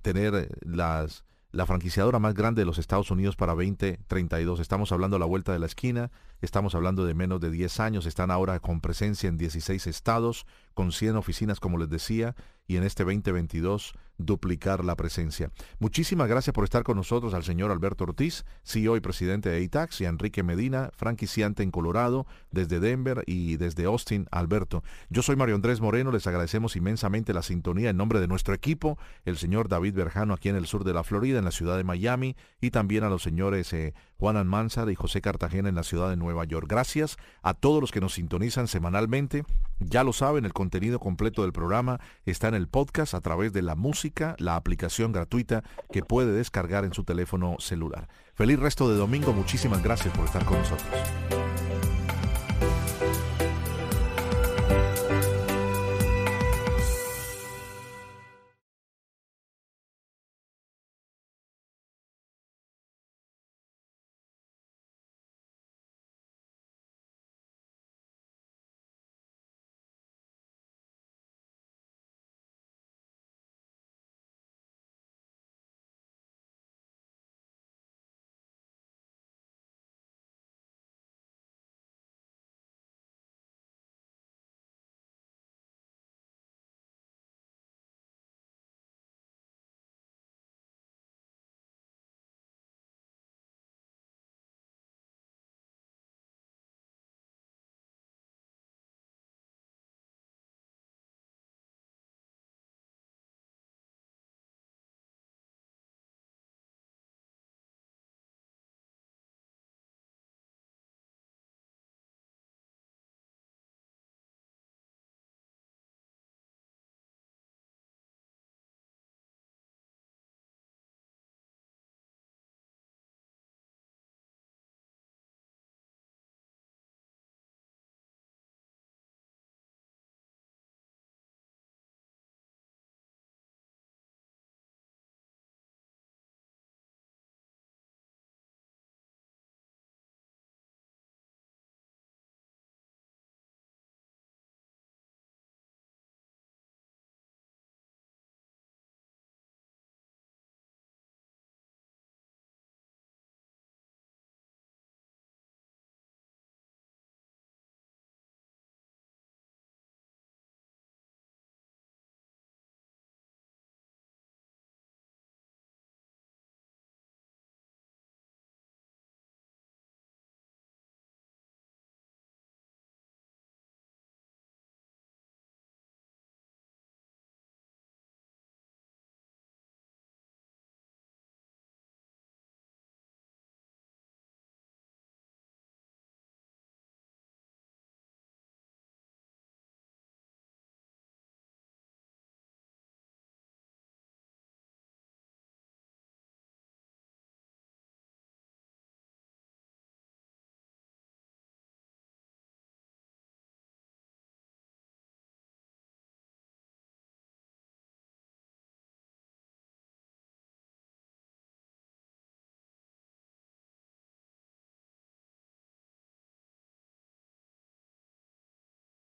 tener 0.02 0.58
las 0.62 1.24
la 1.52 1.66
franquiciadora 1.66 2.18
más 2.18 2.34
grande 2.34 2.62
de 2.62 2.66
los 2.66 2.78
Estados 2.78 3.10
Unidos 3.10 3.36
para 3.36 3.54
2032. 3.54 4.60
Estamos 4.60 4.92
hablando 4.92 5.16
a 5.16 5.20
la 5.20 5.26
vuelta 5.26 5.52
de 5.52 5.58
la 5.58 5.66
esquina, 5.66 6.10
estamos 6.40 6.74
hablando 6.74 7.04
de 7.04 7.14
menos 7.14 7.40
de 7.40 7.50
10 7.50 7.80
años, 7.80 8.06
están 8.06 8.30
ahora 8.30 8.60
con 8.60 8.80
presencia 8.80 9.28
en 9.28 9.38
16 9.38 9.86
estados, 9.86 10.46
con 10.74 10.92
100 10.92 11.16
oficinas, 11.16 11.60
como 11.60 11.78
les 11.78 11.88
decía, 11.88 12.34
y 12.66 12.76
en 12.76 12.82
este 12.82 13.04
2022 13.04 13.94
duplicar 14.18 14.84
la 14.84 14.96
presencia. 14.96 15.50
Muchísimas 15.78 16.28
gracias 16.28 16.54
por 16.54 16.64
estar 16.64 16.82
con 16.82 16.96
nosotros 16.96 17.34
al 17.34 17.44
señor 17.44 17.70
Alberto 17.70 18.04
Ortiz, 18.04 18.44
CEO 18.64 18.96
y 18.96 19.00
presidente 19.00 19.50
de 19.50 19.64
ATAX, 19.64 20.00
y 20.00 20.06
a 20.06 20.08
Enrique 20.08 20.42
Medina, 20.42 20.90
franquiciante 20.94 21.62
en 21.62 21.70
Colorado, 21.70 22.26
desde 22.50 22.80
Denver 22.80 23.22
y 23.26 23.56
desde 23.56 23.84
Austin, 23.84 24.26
Alberto. 24.30 24.82
Yo 25.10 25.22
soy 25.22 25.36
Mario 25.36 25.54
Andrés 25.54 25.80
Moreno, 25.80 26.12
les 26.12 26.26
agradecemos 26.26 26.76
inmensamente 26.76 27.34
la 27.34 27.42
sintonía 27.42 27.90
en 27.90 27.96
nombre 27.96 28.20
de 28.20 28.28
nuestro 28.28 28.54
equipo, 28.54 28.98
el 29.24 29.36
señor 29.36 29.68
David 29.68 29.94
Berjano 29.94 30.34
aquí 30.34 30.48
en 30.48 30.56
el 30.56 30.66
sur 30.66 30.84
de 30.84 30.94
la 30.94 31.04
Florida, 31.04 31.38
en 31.38 31.44
la 31.44 31.50
ciudad 31.50 31.76
de 31.76 31.84
Miami, 31.84 32.36
y 32.60 32.70
también 32.70 33.04
a 33.04 33.10
los 33.10 33.22
señores 33.22 33.72
eh, 33.72 33.94
Juan 34.18 34.36
Almanzar 34.36 34.90
y 34.90 34.94
José 34.94 35.20
Cartagena 35.20 35.68
en 35.68 35.74
la 35.74 35.82
ciudad 35.82 36.08
de 36.08 36.16
Nueva 36.16 36.44
York. 36.44 36.66
Gracias 36.68 37.16
a 37.42 37.54
todos 37.54 37.80
los 37.80 37.92
que 37.92 38.00
nos 38.00 38.14
sintonizan 38.14 38.66
semanalmente. 38.66 39.44
Ya 39.78 40.04
lo 40.04 40.14
saben, 40.14 40.46
el 40.46 40.54
contenido 40.54 40.98
completo 40.98 41.42
del 41.42 41.52
programa 41.52 42.00
está 42.24 42.48
en 42.48 42.54
el 42.56 42.68
podcast 42.68 43.14
a 43.14 43.20
través 43.20 43.52
de 43.52 43.62
la 43.62 43.76
música, 43.76 44.34
la 44.38 44.56
aplicación 44.56 45.12
gratuita 45.12 45.62
que 45.92 46.02
puede 46.02 46.32
descargar 46.32 46.84
en 46.84 46.92
su 46.92 47.04
teléfono 47.04 47.56
celular. 47.58 48.08
Feliz 48.34 48.58
resto 48.58 48.90
de 48.90 48.96
domingo, 48.96 49.32
muchísimas 49.32 49.82
gracias 49.82 50.14
por 50.16 50.24
estar 50.24 50.44
con 50.44 50.58
nosotros. 50.58 51.45